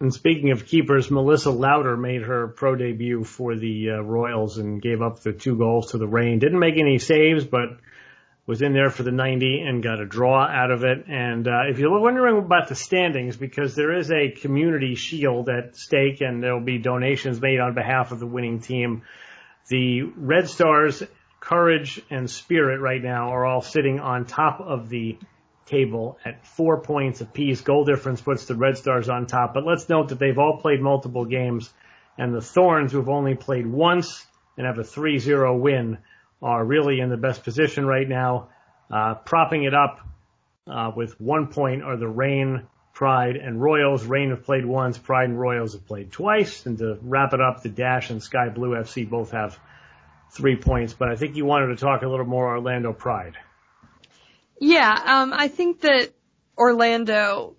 And 0.00 0.12
speaking 0.12 0.50
of 0.50 0.66
keepers, 0.66 1.10
Melissa 1.10 1.50
Lowder 1.50 1.96
made 1.96 2.22
her 2.22 2.48
pro 2.48 2.74
debut 2.74 3.24
for 3.24 3.56
the 3.56 3.92
uh, 3.92 4.00
Royals 4.02 4.58
and 4.58 4.82
gave 4.82 5.00
up 5.00 5.20
the 5.20 5.32
two 5.32 5.56
goals 5.56 5.92
to 5.92 5.98
the 5.98 6.06
Reign. 6.06 6.38
Didn't 6.38 6.58
make 6.58 6.76
any 6.76 6.98
saves, 6.98 7.44
but 7.44 7.78
was 8.46 8.62
in 8.62 8.72
there 8.72 8.90
for 8.90 9.02
the 9.02 9.10
90 9.10 9.60
and 9.60 9.82
got 9.82 10.00
a 10.00 10.06
draw 10.06 10.46
out 10.46 10.70
of 10.70 10.84
it. 10.84 11.06
And 11.08 11.48
uh, 11.48 11.62
if 11.68 11.78
you're 11.78 11.98
wondering 11.98 12.38
about 12.38 12.68
the 12.68 12.74
standings, 12.74 13.36
because 13.36 13.74
there 13.74 13.96
is 13.96 14.10
a 14.12 14.30
community 14.30 14.94
shield 14.94 15.48
at 15.48 15.76
stake 15.76 16.20
and 16.20 16.42
there'll 16.42 16.60
be 16.60 16.78
donations 16.78 17.40
made 17.40 17.58
on 17.58 17.74
behalf 17.74 18.12
of 18.12 18.20
the 18.20 18.26
winning 18.26 18.60
team, 18.60 19.02
the 19.68 20.02
Red 20.02 20.48
Stars, 20.48 21.02
Courage, 21.46 22.02
and 22.10 22.28
Spirit 22.28 22.80
right 22.80 23.00
now 23.00 23.28
are 23.30 23.46
all 23.46 23.60
sitting 23.60 24.00
on 24.00 24.24
top 24.24 24.60
of 24.60 24.88
the 24.88 25.16
table 25.66 26.18
at 26.24 26.44
four 26.44 26.80
points 26.80 27.20
apiece. 27.20 27.60
Goal 27.60 27.84
difference 27.84 28.20
puts 28.20 28.46
the 28.46 28.56
Red 28.56 28.76
Stars 28.78 29.08
on 29.08 29.26
top. 29.26 29.54
But 29.54 29.64
let's 29.64 29.88
note 29.88 30.08
that 30.08 30.18
they've 30.18 30.38
all 30.38 30.58
played 30.58 30.80
multiple 30.80 31.24
games, 31.24 31.72
and 32.18 32.34
the 32.34 32.40
Thorns, 32.40 32.90
who've 32.90 33.08
only 33.08 33.36
played 33.36 33.64
once 33.64 34.26
and 34.56 34.66
have 34.66 34.78
a 34.78 34.82
3-0 34.82 35.60
win, 35.60 35.98
are 36.42 36.64
really 36.64 36.98
in 36.98 37.10
the 37.10 37.16
best 37.16 37.44
position 37.44 37.86
right 37.86 38.08
now. 38.08 38.48
Uh, 38.92 39.14
propping 39.14 39.62
it 39.62 39.74
up 39.74 40.00
uh, 40.66 40.90
with 40.96 41.20
one 41.20 41.46
point 41.46 41.84
are 41.84 41.96
the 41.96 42.08
Reign, 42.08 42.66
Pride, 42.92 43.36
and 43.36 43.62
Royals. 43.62 44.04
Reign 44.04 44.30
have 44.30 44.42
played 44.42 44.66
once, 44.66 44.98
Pride 44.98 45.28
and 45.28 45.38
Royals 45.38 45.74
have 45.74 45.86
played 45.86 46.10
twice. 46.10 46.66
And 46.66 46.76
to 46.78 46.98
wrap 47.02 47.34
it 47.34 47.40
up, 47.40 47.62
the 47.62 47.68
Dash 47.68 48.10
and 48.10 48.20
Sky 48.20 48.48
Blue 48.48 48.70
FC 48.70 49.08
both 49.08 49.30
have 49.30 49.56
three 50.36 50.56
points. 50.56 50.94
But 50.94 51.08
I 51.08 51.16
think 51.16 51.36
you 51.36 51.44
wanted 51.44 51.68
to 51.68 51.76
talk 51.76 52.02
a 52.02 52.08
little 52.08 52.26
more 52.26 52.48
Orlando 52.48 52.92
Pride. 52.92 53.34
Yeah, 54.60 54.92
um, 55.04 55.32
I 55.34 55.48
think 55.48 55.80
that 55.82 56.12
Orlando 56.56 57.56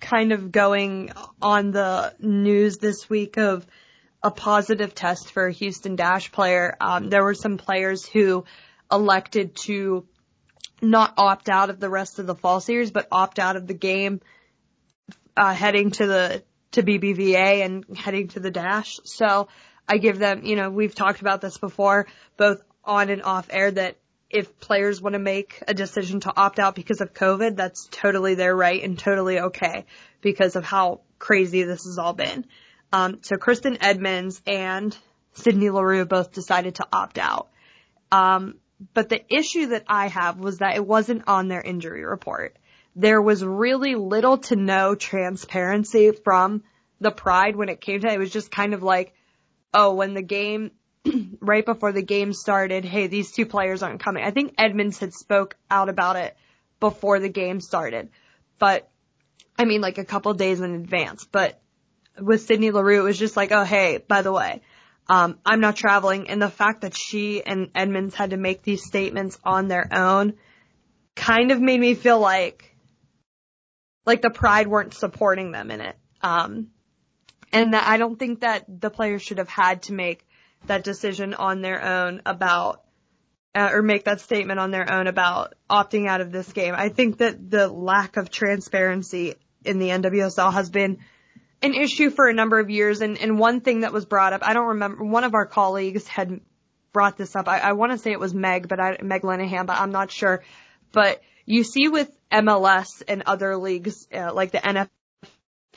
kind 0.00 0.32
of 0.32 0.52
going 0.52 1.10
on 1.40 1.70
the 1.70 2.14
news 2.20 2.78
this 2.78 3.08
week 3.08 3.36
of 3.36 3.66
a 4.22 4.30
positive 4.30 4.94
test 4.94 5.32
for 5.32 5.46
a 5.46 5.52
Houston 5.52 5.96
Dash 5.96 6.30
player. 6.32 6.76
Um, 6.80 7.08
there 7.08 7.24
were 7.24 7.34
some 7.34 7.56
players 7.56 8.06
who 8.06 8.44
elected 8.90 9.56
to 9.56 10.06
not 10.80 11.14
opt 11.16 11.48
out 11.48 11.70
of 11.70 11.80
the 11.80 11.88
rest 11.88 12.18
of 12.18 12.26
the 12.26 12.34
fall 12.34 12.60
series, 12.60 12.90
but 12.90 13.08
opt 13.10 13.38
out 13.38 13.56
of 13.56 13.66
the 13.66 13.74
game, 13.74 14.20
uh, 15.36 15.52
heading 15.52 15.90
to 15.92 16.06
the, 16.06 16.42
to 16.72 16.82
BBVA 16.82 17.64
and 17.64 17.96
heading 17.96 18.28
to 18.28 18.40
the 18.40 18.50
Dash. 18.50 18.98
So 19.04 19.48
I 19.88 19.98
give 19.98 20.18
them, 20.18 20.44
you 20.44 20.56
know, 20.56 20.70
we've 20.70 20.94
talked 20.94 21.20
about 21.20 21.40
this 21.40 21.58
before, 21.58 22.06
both 22.36 22.62
on 22.84 23.10
and 23.10 23.22
off 23.22 23.48
air 23.50 23.70
that 23.70 23.96
if 24.30 24.60
players 24.60 25.00
want 25.00 25.14
to 25.14 25.18
make 25.18 25.62
a 25.66 25.72
decision 25.72 26.20
to 26.20 26.32
opt 26.36 26.58
out 26.58 26.74
because 26.74 27.00
of 27.00 27.14
COVID, 27.14 27.56
that's 27.56 27.88
totally 27.90 28.34
their 28.34 28.54
right 28.54 28.82
and 28.82 28.98
totally 28.98 29.40
okay 29.40 29.86
because 30.20 30.56
of 30.56 30.64
how 30.64 31.00
crazy 31.18 31.62
this 31.62 31.84
has 31.84 31.98
all 31.98 32.12
been. 32.12 32.44
Um, 32.92 33.18
so 33.22 33.36
Kristen 33.36 33.78
Edmonds 33.80 34.42
and 34.46 34.96
Sydney 35.32 35.70
Leroux 35.70 36.04
both 36.04 36.32
decided 36.32 36.76
to 36.76 36.86
opt 36.92 37.18
out. 37.18 37.48
Um, 38.12 38.56
but 38.94 39.08
the 39.08 39.22
issue 39.34 39.68
that 39.68 39.84
I 39.88 40.08
have 40.08 40.38
was 40.38 40.58
that 40.58 40.76
it 40.76 40.86
wasn't 40.86 41.26
on 41.26 41.48
their 41.48 41.60
injury 41.60 42.04
report. 42.04 42.56
There 42.94 43.20
was 43.20 43.44
really 43.44 43.94
little 43.94 44.38
to 44.38 44.56
no 44.56 44.94
transparency 44.94 46.12
from 46.12 46.62
the 47.00 47.10
pride 47.10 47.56
when 47.56 47.68
it 47.68 47.80
came 47.80 48.00
to 48.00 48.08
it. 48.08 48.14
It 48.14 48.18
was 48.18 48.32
just 48.32 48.50
kind 48.50 48.74
of 48.74 48.82
like, 48.82 49.14
oh, 49.72 49.94
when 49.94 50.14
the 50.14 50.22
game 50.22 50.72
right 51.40 51.64
before 51.64 51.92
the 51.92 52.02
game 52.02 52.32
started, 52.32 52.84
hey, 52.84 53.06
these 53.06 53.32
two 53.32 53.46
players 53.46 53.82
aren't 53.82 54.00
coming. 54.00 54.24
I 54.24 54.30
think 54.30 54.54
Edmonds 54.58 54.98
had 54.98 55.14
spoke 55.14 55.56
out 55.70 55.88
about 55.88 56.16
it 56.16 56.36
before 56.80 57.20
the 57.20 57.28
game 57.28 57.60
started, 57.60 58.08
but 58.58 58.88
I 59.58 59.64
mean 59.64 59.80
like 59.80 59.98
a 59.98 60.04
couple 60.04 60.32
days 60.34 60.60
in 60.60 60.74
advance. 60.74 61.26
But 61.30 61.60
with 62.18 62.42
Sydney 62.42 62.70
Leroux, 62.70 63.00
it 63.00 63.04
was 63.04 63.18
just 63.18 63.36
like, 63.36 63.52
oh 63.52 63.64
hey, 63.64 63.98
by 63.98 64.22
the 64.22 64.32
way, 64.32 64.62
um, 65.08 65.38
I'm 65.44 65.60
not 65.60 65.76
traveling, 65.76 66.28
and 66.28 66.40
the 66.40 66.50
fact 66.50 66.82
that 66.82 66.96
she 66.96 67.42
and 67.42 67.70
Edmonds 67.74 68.14
had 68.14 68.30
to 68.30 68.36
make 68.36 68.62
these 68.62 68.84
statements 68.84 69.38
on 69.42 69.68
their 69.68 69.88
own 69.92 70.34
kind 71.16 71.50
of 71.50 71.60
made 71.60 71.80
me 71.80 71.94
feel 71.94 72.20
like 72.20 72.76
like 74.06 74.22
the 74.22 74.30
pride 74.30 74.68
weren't 74.68 74.94
supporting 74.94 75.52
them 75.52 75.70
in 75.70 75.80
it. 75.80 75.96
Um, 76.22 76.68
and 77.52 77.74
that 77.74 77.86
I 77.86 77.96
don't 77.96 78.18
think 78.18 78.40
that 78.40 78.64
the 78.68 78.90
players 78.90 79.22
should 79.22 79.38
have 79.38 79.48
had 79.48 79.82
to 79.82 79.92
make 79.92 80.26
that 80.66 80.84
decision 80.84 81.34
on 81.34 81.62
their 81.62 81.82
own 81.82 82.22
about 82.26 82.82
uh, 83.54 83.70
or 83.72 83.82
make 83.82 84.04
that 84.04 84.20
statement 84.20 84.60
on 84.60 84.70
their 84.70 84.92
own 84.92 85.06
about 85.06 85.54
opting 85.68 86.06
out 86.06 86.20
of 86.20 86.30
this 86.30 86.52
game. 86.52 86.74
I 86.76 86.90
think 86.90 87.18
that 87.18 87.50
the 87.50 87.68
lack 87.68 88.16
of 88.16 88.30
transparency 88.30 89.34
in 89.64 89.78
the 89.78 89.88
NWSL 89.88 90.52
has 90.52 90.70
been 90.70 90.98
an 91.62 91.74
issue 91.74 92.10
for 92.10 92.28
a 92.28 92.34
number 92.34 92.58
of 92.58 92.70
years. 92.70 93.00
And, 93.00 93.18
and 93.18 93.38
one 93.38 93.60
thing 93.60 93.80
that 93.80 93.92
was 93.92 94.04
brought 94.04 94.32
up, 94.32 94.42
I 94.44 94.54
don't 94.54 94.68
remember, 94.68 95.04
one 95.04 95.24
of 95.24 95.34
our 95.34 95.46
colleagues 95.46 96.06
had 96.06 96.40
brought 96.92 97.16
this 97.16 97.34
up. 97.34 97.48
I, 97.48 97.58
I 97.58 97.72
want 97.72 97.92
to 97.92 97.98
say 97.98 98.12
it 98.12 98.20
was 98.20 98.34
Meg, 98.34 98.68
but 98.68 98.80
I, 98.80 98.98
Meg 99.02 99.22
Linehan, 99.22 99.66
but 99.66 99.80
I'm 99.80 99.90
not 99.90 100.10
sure. 100.10 100.42
But 100.92 101.20
you 101.44 101.64
see 101.64 101.88
with 101.88 102.10
MLS 102.30 103.02
and 103.08 103.22
other 103.26 103.56
leagues, 103.56 104.06
uh, 104.12 104.32
like 104.32 104.52
the 104.52 104.58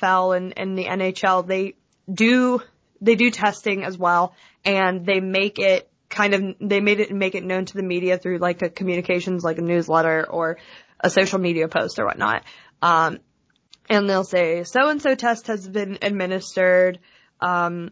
NFL 0.02 0.36
and, 0.38 0.58
and 0.58 0.78
the 0.78 0.86
NHL, 0.86 1.46
they 1.48 1.76
do, 2.12 2.62
they 3.00 3.16
do 3.16 3.32
testing 3.32 3.84
as 3.84 3.98
well 3.98 4.36
and 4.64 5.06
they 5.06 5.20
make 5.20 5.60
it 5.60 5.88
kind 6.10 6.34
of 6.34 6.56
they 6.60 6.82
made 6.82 7.00
it 7.00 7.12
make 7.12 7.36
it 7.36 7.44
known 7.44 7.66
to 7.66 7.74
the 7.74 7.84
media 7.84 8.18
through 8.18 8.38
like 8.38 8.62
a 8.62 8.70
communications 8.70 9.44
like 9.44 9.58
a 9.58 9.62
newsletter 9.62 10.30
or 10.30 10.58
a 11.00 11.10
social 11.10 11.40
media 11.40 11.68
post 11.68 12.00
or 12.00 12.06
whatnot. 12.06 12.44
Um, 12.82 13.20
and 13.90 14.10
they'll 14.10 14.26
say 14.26 14.64
so 14.64 14.90
and 14.90 15.02
so 15.02 15.16
test 15.16 15.48
has 15.48 15.68
been 15.68 15.98
administered. 16.02 17.00
Um, 17.40 17.92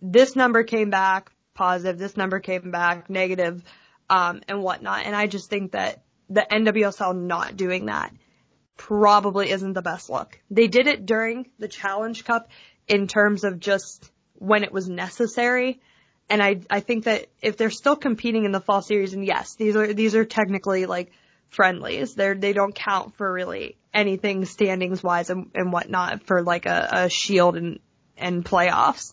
this 0.00 0.36
number 0.36 0.62
came 0.62 0.90
back 0.90 1.32
positive. 1.54 1.98
This 1.98 2.16
number 2.16 2.38
came 2.38 2.70
back 2.70 3.08
negative, 3.08 3.62
um, 4.10 4.42
and 4.48 4.62
whatnot. 4.62 5.06
And 5.06 5.16
I 5.16 5.26
just 5.26 5.48
think 5.48 5.72
that 5.72 6.02
the 6.28 6.46
NWSL 6.50 7.16
not 7.16 7.56
doing 7.56 7.86
that 7.86 8.12
probably 8.76 9.50
isn't 9.50 9.72
the 9.72 9.82
best 9.82 10.10
look. 10.10 10.38
They 10.50 10.66
did 10.66 10.86
it 10.86 11.06
during 11.06 11.50
the 11.58 11.68
Challenge 11.68 12.24
Cup 12.24 12.48
in 12.88 13.06
terms 13.06 13.44
of 13.44 13.60
just 13.60 14.10
when 14.34 14.64
it 14.64 14.72
was 14.72 14.88
necessary 14.88 15.80
and 16.28 16.42
I 16.42 16.60
I 16.70 16.80
think 16.80 17.04
that 17.04 17.26
if 17.42 17.56
they're 17.56 17.70
still 17.70 17.96
competing 17.96 18.44
in 18.44 18.52
the 18.52 18.60
fall 18.60 18.82
series, 18.82 19.14
and 19.14 19.24
yes, 19.24 19.54
these 19.56 19.76
are 19.76 19.92
these 19.92 20.14
are 20.14 20.24
technically 20.24 20.86
like 20.86 21.12
friendlies. 21.48 22.14
They're 22.14 22.34
they 22.34 22.52
don't 22.52 22.74
count 22.74 23.16
for 23.16 23.30
really 23.30 23.76
anything 23.92 24.44
standings 24.44 25.02
wise 25.02 25.30
and, 25.30 25.50
and 25.54 25.72
whatnot 25.72 26.24
for 26.24 26.42
like 26.42 26.66
a, 26.66 26.88
a 26.92 27.10
shield 27.10 27.56
and 27.56 27.78
and 28.16 28.44
playoffs. 28.44 29.12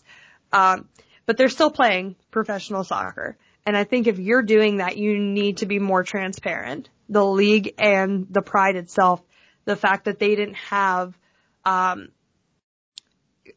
Um, 0.52 0.88
but 1.26 1.36
they're 1.36 1.48
still 1.48 1.70
playing 1.70 2.16
professional 2.30 2.84
soccer. 2.84 3.36
And 3.64 3.76
I 3.76 3.84
think 3.84 4.06
if 4.06 4.18
you're 4.18 4.42
doing 4.42 4.78
that, 4.78 4.96
you 4.96 5.18
need 5.18 5.58
to 5.58 5.66
be 5.66 5.78
more 5.78 6.02
transparent. 6.02 6.88
The 7.08 7.24
league 7.24 7.74
and 7.78 8.26
the 8.28 8.42
pride 8.42 8.74
itself, 8.74 9.22
the 9.64 9.76
fact 9.76 10.04
that 10.06 10.18
they 10.18 10.34
didn't 10.34 10.56
have, 10.56 11.16
um, 11.64 12.08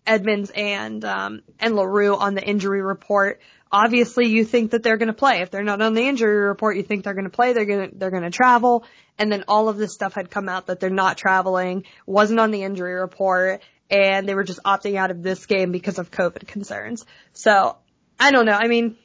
Edmonds 0.05 0.51
and 0.55 1.03
um, 1.05 1.41
and 1.59 1.75
Leroux 1.75 2.15
on 2.15 2.35
the 2.35 2.43
injury 2.43 2.81
report. 2.81 3.41
Obviously, 3.71 4.27
you 4.27 4.45
think 4.45 4.71
that 4.71 4.83
they're 4.83 4.97
going 4.97 5.07
to 5.07 5.13
play. 5.13 5.41
If 5.41 5.51
they're 5.51 5.63
not 5.63 5.81
on 5.81 5.93
the 5.93 6.07
injury 6.07 6.37
report, 6.37 6.77
you 6.77 6.83
think 6.83 7.03
they're 7.03 7.13
going 7.13 7.25
to 7.25 7.29
play. 7.29 7.53
They're 7.53 7.65
going 7.65 7.89
to 7.89 7.97
they're 7.97 8.11
going 8.11 8.23
to 8.23 8.29
travel. 8.29 8.85
And 9.17 9.31
then 9.31 9.43
all 9.47 9.69
of 9.69 9.77
this 9.77 9.93
stuff 9.93 10.13
had 10.13 10.29
come 10.29 10.49
out 10.49 10.67
that 10.67 10.79
they're 10.79 10.89
not 10.89 11.17
traveling, 11.17 11.85
wasn't 12.05 12.39
on 12.39 12.51
the 12.51 12.63
injury 12.63 12.93
report, 12.95 13.61
and 13.89 14.27
they 14.27 14.35
were 14.35 14.43
just 14.43 14.61
opting 14.63 14.95
out 14.95 15.11
of 15.11 15.23
this 15.23 15.45
game 15.45 15.71
because 15.71 15.99
of 15.99 16.11
COVID 16.11 16.47
concerns. 16.47 17.05
So 17.33 17.77
I 18.19 18.31
don't 18.31 18.45
know. 18.45 18.57
I 18.59 18.67
mean, 18.67 18.97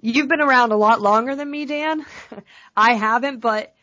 you've 0.00 0.28
been 0.28 0.40
around 0.40 0.72
a 0.72 0.76
lot 0.76 1.00
longer 1.00 1.34
than 1.34 1.50
me, 1.50 1.64
Dan. 1.66 2.04
I 2.76 2.94
haven't, 2.94 3.40
but 3.40 3.74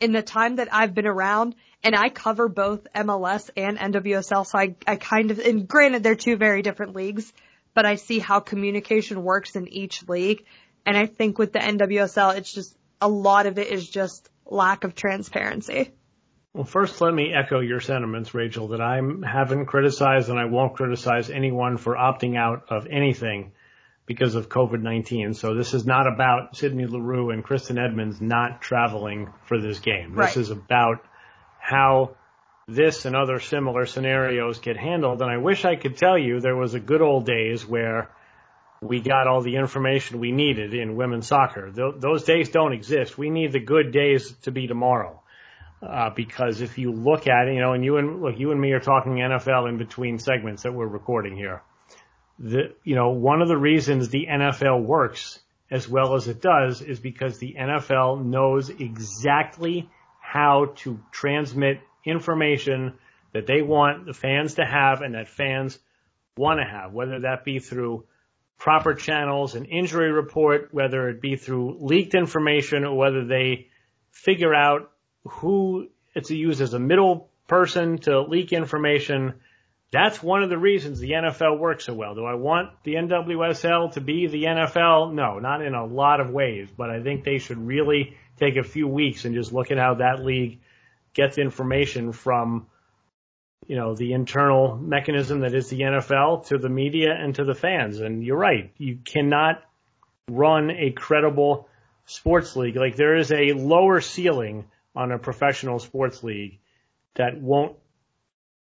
in 0.00 0.12
the 0.12 0.22
time 0.22 0.56
that 0.56 0.68
I've 0.72 0.94
been 0.94 1.06
around, 1.06 1.54
and 1.84 1.94
I 1.94 2.08
cover 2.08 2.48
both 2.48 2.86
MLS 2.94 3.50
and 3.56 3.78
NWSL, 3.78 4.46
so 4.46 4.58
I, 4.58 4.74
I 4.86 4.96
kind 4.96 5.30
of, 5.30 5.38
and 5.38 5.68
granted 5.68 6.02
they're 6.02 6.14
two 6.14 6.36
very 6.36 6.62
different 6.62 6.96
leagues, 6.96 7.30
but 7.74 7.84
I 7.84 7.96
see 7.96 8.18
how 8.18 8.40
communication 8.40 9.22
works 9.22 9.54
in 9.54 9.68
each 9.68 10.08
league. 10.08 10.46
And 10.86 10.96
I 10.96 11.04
think 11.06 11.38
with 11.38 11.52
the 11.52 11.58
NWSL, 11.58 12.36
it's 12.38 12.52
just, 12.52 12.74
a 13.02 13.08
lot 13.08 13.46
of 13.46 13.58
it 13.58 13.68
is 13.68 13.86
just 13.86 14.30
lack 14.46 14.84
of 14.84 14.94
transparency. 14.94 15.90
Well, 16.54 16.64
first, 16.64 17.00
let 17.02 17.12
me 17.12 17.34
echo 17.34 17.60
your 17.60 17.80
sentiments, 17.80 18.32
Rachael, 18.32 18.68
that 18.68 18.80
I 18.80 19.00
haven't 19.26 19.66
criticized 19.66 20.30
and 20.30 20.38
I 20.38 20.46
won't 20.46 20.76
criticize 20.76 21.28
anyone 21.28 21.76
for 21.76 21.96
opting 21.96 22.38
out 22.38 22.66
of 22.70 22.86
anything 22.86 23.52
because 24.06 24.36
of 24.36 24.48
COVID-19. 24.48 25.36
So 25.36 25.54
this 25.54 25.74
is 25.74 25.84
not 25.84 26.06
about 26.06 26.56
Sydney 26.56 26.86
Leroux 26.86 27.30
and 27.30 27.44
Kristen 27.44 27.76
Edmonds 27.76 28.22
not 28.22 28.62
traveling 28.62 29.32
for 29.46 29.60
this 29.60 29.80
game. 29.80 30.14
Right. 30.14 30.28
This 30.28 30.36
is 30.36 30.50
about 30.50 31.04
how 31.64 32.10
this 32.68 33.06
and 33.06 33.16
other 33.16 33.40
similar 33.40 33.86
scenarios 33.86 34.58
get 34.58 34.76
handled. 34.76 35.22
And 35.22 35.30
I 35.30 35.38
wish 35.38 35.64
I 35.64 35.76
could 35.76 35.96
tell 35.96 36.18
you 36.18 36.38
there 36.38 36.56
was 36.56 36.74
a 36.74 36.80
good 36.80 37.00
old 37.00 37.24
days 37.24 37.66
where 37.66 38.10
we 38.82 39.00
got 39.00 39.26
all 39.26 39.40
the 39.40 39.56
information 39.56 40.20
we 40.20 40.30
needed 40.30 40.74
in 40.74 40.94
women's 40.94 41.26
soccer. 41.26 41.70
Th- 41.70 41.94
those 41.96 42.24
days 42.24 42.50
don't 42.50 42.74
exist. 42.74 43.16
We 43.16 43.30
need 43.30 43.52
the 43.52 43.60
good 43.60 43.92
days 43.92 44.30
to 44.42 44.50
be 44.50 44.66
tomorrow. 44.66 45.22
Uh, 45.82 46.10
because 46.10 46.60
if 46.60 46.76
you 46.76 46.92
look 46.92 47.26
at 47.28 47.48
it, 47.48 47.54
you 47.54 47.60
know, 47.60 47.72
and 47.72 47.82
you 47.82 47.96
and 47.96 48.20
look, 48.20 48.38
you 48.38 48.52
and 48.52 48.60
me 48.60 48.72
are 48.72 48.80
talking 48.80 49.14
NFL 49.14 49.68
in 49.68 49.78
between 49.78 50.18
segments 50.18 50.64
that 50.64 50.72
we're 50.72 50.86
recording 50.86 51.34
here. 51.34 51.62
The, 52.38 52.74
you 52.84 52.94
know, 52.94 53.10
one 53.10 53.40
of 53.40 53.48
the 53.48 53.56
reasons 53.56 54.10
the 54.10 54.26
NFL 54.30 54.84
works 54.84 55.40
as 55.70 55.88
well 55.88 56.14
as 56.14 56.28
it 56.28 56.42
does 56.42 56.82
is 56.82 57.00
because 57.00 57.38
the 57.38 57.54
NFL 57.58 58.22
knows 58.24 58.68
exactly 58.68 59.88
how 60.34 60.72
to 60.74 60.98
transmit 61.12 61.80
information 62.04 62.92
that 63.32 63.46
they 63.46 63.62
want 63.62 64.04
the 64.04 64.12
fans 64.12 64.54
to 64.54 64.64
have 64.64 65.00
and 65.00 65.14
that 65.14 65.28
fans 65.28 65.78
want 66.36 66.58
to 66.58 66.66
have, 66.66 66.92
whether 66.92 67.20
that 67.20 67.44
be 67.44 67.60
through 67.60 68.04
proper 68.58 68.94
channels, 68.94 69.54
an 69.54 69.64
injury 69.64 70.10
report, 70.10 70.70
whether 70.72 71.08
it 71.08 71.20
be 71.20 71.36
through 71.36 71.76
leaked 71.78 72.16
information 72.16 72.84
or 72.84 72.96
whether 72.96 73.24
they 73.24 73.68
figure 74.10 74.52
out 74.52 74.90
who 75.24 75.86
it's 76.16 76.32
used 76.32 76.60
as 76.60 76.74
a 76.74 76.80
middle 76.80 77.28
person 77.46 77.98
to 77.98 78.22
leak 78.22 78.52
information. 78.52 79.34
That's 79.92 80.20
one 80.20 80.42
of 80.42 80.50
the 80.50 80.58
reasons 80.58 80.98
the 80.98 81.12
NFL 81.12 81.60
works 81.60 81.84
so 81.84 81.94
well. 81.94 82.16
Do 82.16 82.24
I 82.24 82.34
want 82.34 82.70
the 82.82 82.94
NWSL 82.94 83.92
to 83.92 84.00
be 84.00 84.26
the 84.26 84.42
NFL? 84.42 85.14
No, 85.14 85.38
not 85.38 85.62
in 85.62 85.74
a 85.74 85.86
lot 85.86 86.18
of 86.18 86.30
ways, 86.30 86.68
but 86.76 86.90
I 86.90 87.04
think 87.04 87.22
they 87.22 87.38
should 87.38 87.64
really 87.64 88.16
take 88.38 88.56
a 88.56 88.62
few 88.62 88.88
weeks 88.88 89.24
and 89.24 89.34
just 89.34 89.52
look 89.52 89.70
at 89.70 89.78
how 89.78 89.94
that 89.94 90.24
league 90.24 90.60
gets 91.12 91.38
information 91.38 92.12
from 92.12 92.66
you 93.66 93.76
know, 93.76 93.94
the 93.94 94.12
internal 94.12 94.76
mechanism 94.76 95.40
that 95.40 95.54
is 95.54 95.68
the 95.68 95.80
NFL 95.80 96.46
to 96.48 96.58
the 96.58 96.68
media 96.68 97.14
and 97.18 97.34
to 97.36 97.44
the 97.44 97.54
fans. 97.54 98.00
And 98.00 98.22
you're 98.22 98.36
right. 98.36 98.72
You 98.76 98.98
cannot 99.04 99.62
run 100.28 100.70
a 100.70 100.90
credible 100.90 101.68
sports 102.06 102.56
league. 102.56 102.76
Like 102.76 102.96
there 102.96 103.16
is 103.16 103.32
a 103.32 103.52
lower 103.52 104.00
ceiling 104.00 104.66
on 104.94 105.12
a 105.12 105.18
professional 105.18 105.78
sports 105.78 106.22
league 106.22 106.58
that 107.14 107.40
won't 107.40 107.76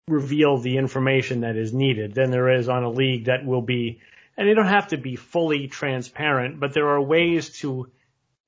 reveal 0.09 0.59
the 0.59 0.78
information 0.78 1.40
that 1.40 1.57
is 1.57 1.72
needed 1.72 2.14
than 2.14 2.31
there 2.31 2.50
is 2.50 2.68
on 2.68 2.83
a 2.83 2.90
league 2.90 3.26
that 3.26 3.44
will 3.44 3.62
be, 3.62 4.00
and 4.37 4.48
they 4.48 4.54
don't 4.54 4.66
have 4.66 4.88
to 4.88 4.96
be 4.96 5.16
fully 5.16 5.68
transparent, 5.68 6.59
but 6.59 6.72
there 6.72 6.88
are 6.88 7.00
ways 7.00 7.50
to, 7.61 7.90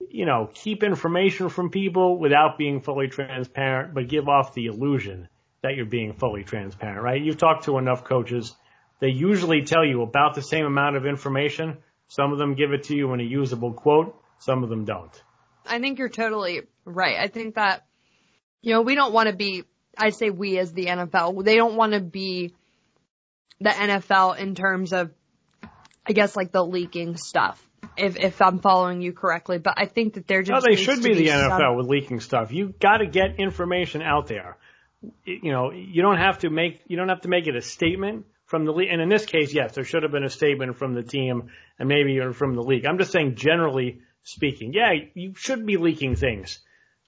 you 0.09 0.27
know, 0.27 0.51
keep 0.55 0.83
information 0.83 1.49
from 1.49 1.71
people 1.71 2.19
without 2.19 2.57
being 2.57 2.81
fully 2.81 3.09
transparent, 3.09 3.95
but 3.95 4.09
give 4.09 4.29
off 4.29 4.55
the 4.55 4.67
illusion 4.67 5.29
that 5.63 5.77
you're 5.77 5.85
being 5.87 6.15
fully 6.15 6.43
transparent, 6.43 7.03
right? 7.03 7.21
You've 7.21 7.37
talked 7.37 7.65
to 7.65 7.79
enough 7.79 8.05
coaches. 8.05 8.55
They 9.01 9.09
usually 9.09 9.63
tell 9.63 9.85
you 9.85 10.03
about 10.03 10.35
the 10.35 10.43
same 10.43 10.65
amount 10.65 10.97
of 10.97 11.07
information. 11.07 11.79
Some 12.09 12.33
of 12.33 12.39
them 12.39 12.55
give 12.55 12.73
it 12.73 12.85
to 12.85 12.97
you 12.97 13.13
in 13.13 13.21
a 13.21 13.25
usable 13.25 13.73
quote. 13.73 14.21
Some 14.39 14.63
of 14.63 14.71
them 14.71 14.85
don't. 14.85 15.23
I 15.67 15.79
think 15.79 15.99
you're 15.99 16.09
totally 16.09 16.63
right. 16.85 17.17
I 17.19 17.29
think 17.29 17.57
that, 17.57 17.87
you 18.63 18.73
know, 18.73 18.81
we 18.81 18.95
don't 18.95 19.13
want 19.13 19.29
to 19.29 19.37
be, 19.37 19.65
I 19.97 20.11
say 20.11 20.31
we 20.31 20.59
as 20.59 20.73
the 20.73 20.87
NFL, 20.87 21.45
they 21.45 21.57
don't 21.57 21.77
want 21.77 21.93
to 21.93 22.01
be 22.01 22.55
the 23.61 23.71
NFL 23.71 24.39
in 24.39 24.55
terms 24.55 24.93
of, 24.93 25.11
I 26.07 26.13
guess, 26.13 26.35
like 26.35 26.53
the 26.53 26.65
leaking 26.65 27.17
stuff. 27.17 27.70
If, 28.01 28.17
if 28.17 28.43
I'm 28.43 28.59
following 28.61 29.01
you 29.01 29.13
correctly, 29.13 29.59
but 29.59 29.75
I 29.77 29.87
think 29.87 30.15
that 30.15 30.27
they're 30.27 30.43
just. 30.43 30.65
No, 30.65 30.71
they 30.71 30.77
should 30.77 31.03
to 31.03 31.09
be 31.09 31.15
the 31.15 31.29
NFL 31.29 31.59
some- 31.59 31.77
with 31.77 31.87
leaking 31.87 32.21
stuff. 32.21 32.53
You 32.53 32.75
got 32.81 32.99
to 32.99 33.07
get 33.07 33.39
information 33.39 34.03
out 34.03 34.27
there. 34.27 34.57
You 35.25 35.53
know, 35.53 35.71
you 35.71 36.03
don't 36.03 36.19
have 36.19 36.41
to 36.41 36.51
make 36.51 36.83
you 36.87 36.97
don't 36.97 37.09
have 37.09 37.23
to 37.23 37.29
make 37.29 37.47
it 37.47 37.57
a 37.57 37.63
statement 37.63 38.27
from 38.47 38.65
the 38.65 38.73
league. 38.73 38.89
And 38.91 39.01
in 39.01 39.09
this 39.09 39.25
case, 39.25 39.55
yes, 39.55 39.75
there 39.75 39.85
should 39.85 40.03
have 40.03 40.13
been 40.13 40.25
a 40.25 40.31
statement 40.31 40.77
from 40.77 40.95
the 40.95 41.03
team 41.03 41.51
and 41.79 41.89
maybe 41.89 42.15
even 42.15 42.33
from 42.33 42.55
the 42.55 42.63
league. 42.63 42.85
I'm 42.85 42.99
just 42.99 43.13
saying, 43.13 43.37
generally 43.37 44.01
speaking, 44.25 44.73
yeah, 44.75 44.93
you 45.15 45.35
should 45.37 45.65
be 45.65 45.77
leaking 45.77 46.17
things 46.17 46.59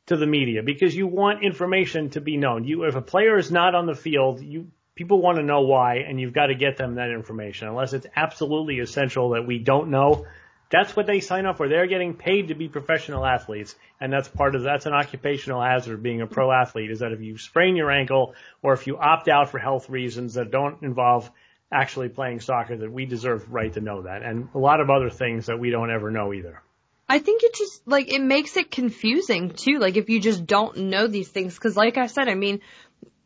to 0.06 0.16
the 0.16 0.26
media 0.26 0.62
because 0.62 0.94
you 0.96 1.06
want 1.06 1.44
information 1.44 2.10
to 2.10 2.20
be 2.20 2.36
known. 2.36 2.64
You, 2.64 2.84
if 2.84 2.94
a 2.94 3.02
player 3.02 3.36
is 3.36 3.50
not 3.50 3.74
on 3.74 3.86
the 3.86 3.94
field, 3.94 4.40
you 4.40 4.70
people 4.94 5.20
want 5.20 5.38
to 5.38 5.42
know 5.42 5.62
why, 5.62 5.96
and 5.96 6.20
you've 6.20 6.34
got 6.34 6.46
to 6.46 6.54
get 6.54 6.76
them 6.76 6.96
that 6.96 7.10
information. 7.10 7.68
Unless 7.68 7.92
it's 7.92 8.06
absolutely 8.14 8.78
essential 8.78 9.30
that 9.30 9.46
we 9.46 9.58
don't 9.58 9.90
know, 9.90 10.26
that's 10.72 10.96
what 10.96 11.06
they 11.06 11.20
sign 11.20 11.44
up 11.44 11.58
for. 11.58 11.68
They're 11.68 11.86
getting 11.86 12.14
paid 12.14 12.48
to 12.48 12.54
be 12.54 12.66
professional 12.66 13.26
athletes, 13.26 13.76
and 14.00 14.10
that's 14.10 14.26
part 14.26 14.54
of 14.54 14.62
that's 14.62 14.86
an 14.86 14.94
occupational 14.94 15.62
hazard 15.62 15.94
of 15.94 16.02
being 16.02 16.22
a 16.22 16.26
pro 16.26 16.50
athlete. 16.50 16.90
Is 16.90 17.00
that 17.00 17.12
if 17.12 17.20
you 17.20 17.36
sprain 17.36 17.76
your 17.76 17.90
ankle 17.90 18.34
or 18.62 18.72
if 18.72 18.86
you 18.86 18.96
opt 18.96 19.28
out 19.28 19.50
for 19.50 19.58
health 19.58 19.90
reasons 19.90 20.34
that 20.34 20.50
don't 20.50 20.82
involve 20.82 21.30
actually 21.70 22.08
playing 22.08 22.40
soccer, 22.40 22.76
that 22.76 22.90
we 22.90 23.04
deserve 23.04 23.52
right 23.52 23.72
to 23.74 23.80
know 23.80 24.02
that, 24.02 24.22
and 24.22 24.48
a 24.54 24.58
lot 24.58 24.80
of 24.80 24.88
other 24.88 25.10
things 25.10 25.46
that 25.46 25.60
we 25.60 25.70
don't 25.70 25.90
ever 25.90 26.10
know 26.10 26.32
either. 26.32 26.62
I 27.06 27.18
think 27.18 27.42
it 27.42 27.54
just 27.54 27.86
like 27.86 28.10
it 28.10 28.22
makes 28.22 28.56
it 28.56 28.70
confusing 28.70 29.50
too. 29.50 29.78
Like 29.78 29.98
if 29.98 30.08
you 30.08 30.20
just 30.20 30.46
don't 30.46 30.76
know 30.88 31.06
these 31.06 31.28
things, 31.28 31.54
because 31.54 31.76
like 31.76 31.98
I 31.98 32.06
said, 32.06 32.28
I 32.28 32.34
mean, 32.34 32.60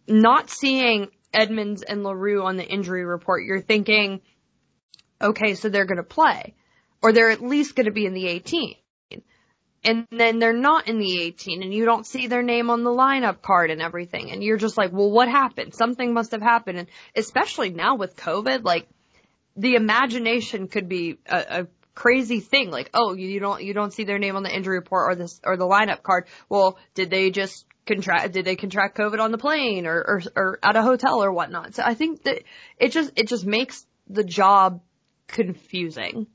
not 0.09 0.50
seeing 0.50 1.12
Edmonds 1.32 1.82
and 1.82 2.02
Leroux 2.02 2.42
on 2.42 2.56
the 2.56 2.66
injury 2.66 3.04
report, 3.04 3.44
you're 3.44 3.61
thinking, 3.61 4.20
okay, 5.22 5.54
so 5.54 5.68
they're 5.68 5.85
going 5.85 5.98
to 5.98 6.02
play, 6.02 6.54
or 7.07 7.12
they're 7.12 7.31
at 7.31 7.40
least 7.40 7.77
going 7.77 7.85
to 7.87 7.92
be 7.92 8.05
in 8.05 8.14
the 8.14 8.27
18. 8.27 8.75
And 9.85 10.09
then 10.11 10.40
they're 10.40 10.53
not 10.53 10.88
in 10.88 10.99
the 10.99 11.23
18 11.23 11.62
and 11.62 11.73
you 11.73 11.85
don't 11.85 12.05
see 12.05 12.27
their 12.27 12.42
name 12.42 12.69
on 12.69 12.83
the 12.83 12.90
lineup 12.90 13.42
card 13.42 13.71
and 13.71 13.81
everything. 13.81 14.33
And 14.33 14.42
you're 14.42 14.57
just 14.57 14.77
like, 14.77 14.90
well, 14.92 15.12
what 15.12 15.29
happened? 15.29 15.73
Something 15.73 16.12
must 16.12 16.33
have 16.33 16.42
happened. 16.42 16.79
And 16.79 16.88
especially 17.14 17.71
now 17.71 17.95
with 17.95 18.16
COVID, 18.16 18.64
like 18.64 18.88
the 19.57 19.77
imagination 19.77 20.66
could 20.66 20.88
be 20.88 21.19
a, 21.27 21.61
a 21.61 21.66
crazy 21.95 22.40
thing. 22.40 22.73
Like, 22.73 22.90
oh, 22.92 23.14
you, 23.14 23.38
don't, 23.38 23.62
you 23.62 23.73
don't 23.73 23.92
see 23.92 24.03
their 24.03 24.19
name 24.19 24.35
on 24.35 24.42
the 24.42 24.53
injury 24.53 24.77
report 24.77 25.12
or 25.12 25.14
this, 25.14 25.40
or 25.45 25.57
the 25.57 25.64
lineup 25.64 26.03
card. 26.03 26.27
Well, 26.49 26.77
did 26.95 27.09
they 27.09 27.31
just 27.31 27.66
contract, 27.87 28.33
did 28.33 28.45
they 28.45 28.57
contract 28.57 28.99
COVID 28.99 29.21
on 29.21 29.31
the 29.31 29.38
plane 29.38 29.87
or, 29.87 29.95
or, 29.95 30.23
or 30.35 30.59
at 30.61 30.75
a 30.75 30.83
hotel 30.83 31.23
or 31.23 31.33
whatnot? 31.33 31.77
So 31.77 31.85
I 31.87 31.95
think 31.95 32.25
that 32.25 32.42
it 32.79 32.90
just, 32.90 33.12
it 33.14 33.29
just 33.29 33.47
makes 33.47 33.87
the 34.09 34.25
job 34.25 34.81
confusing. 35.29 36.27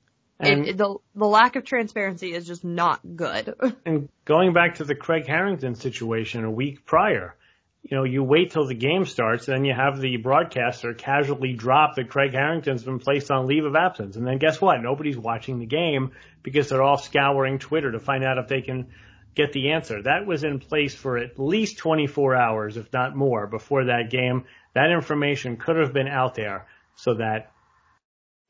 And- 0.41 0.67
it, 0.67 0.77
the, 0.77 0.95
the 1.15 1.25
lack 1.25 1.55
of 1.55 1.63
transparency 1.63 2.33
is 2.33 2.45
just 2.45 2.63
not 2.63 2.99
good. 3.15 3.53
And 3.85 4.09
going 4.25 4.53
back 4.53 4.75
to 4.75 4.83
the 4.83 4.95
Craig 4.95 5.27
Harrington 5.27 5.75
situation 5.75 6.43
a 6.43 6.51
week 6.51 6.85
prior, 6.85 7.35
you 7.83 7.97
know, 7.97 8.03
you 8.03 8.23
wait 8.23 8.51
till 8.51 8.67
the 8.67 8.75
game 8.75 9.05
starts, 9.05 9.47
then 9.47 9.65
you 9.65 9.73
have 9.73 9.99
the 9.99 10.17
broadcaster 10.17 10.93
casually 10.93 11.53
drop 11.53 11.95
that 11.95 12.09
Craig 12.09 12.31
Harrington's 12.31 12.83
been 12.83 12.99
placed 12.99 13.31
on 13.31 13.47
leave 13.47 13.65
of 13.65 13.75
absence. 13.75 14.15
And 14.15 14.27
then 14.27 14.37
guess 14.37 14.61
what? 14.61 14.81
Nobody's 14.81 15.17
watching 15.17 15.59
the 15.59 15.65
game 15.65 16.11
because 16.43 16.69
they're 16.69 16.83
all 16.83 16.97
scouring 16.97 17.57
Twitter 17.57 17.91
to 17.91 17.99
find 17.99 18.23
out 18.23 18.37
if 18.37 18.47
they 18.47 18.61
can 18.61 18.87
get 19.33 19.51
the 19.53 19.71
answer. 19.71 20.01
That 20.03 20.27
was 20.27 20.43
in 20.43 20.59
place 20.59 20.93
for 20.93 21.17
at 21.17 21.39
least 21.39 21.77
24 21.79 22.35
hours, 22.35 22.77
if 22.77 22.91
not 22.93 23.15
more, 23.15 23.47
before 23.47 23.85
that 23.85 24.11
game. 24.11 24.45
That 24.73 24.91
information 24.91 25.57
could 25.57 25.77
have 25.77 25.93
been 25.93 26.07
out 26.07 26.35
there 26.35 26.67
so 26.95 27.15
that 27.15 27.50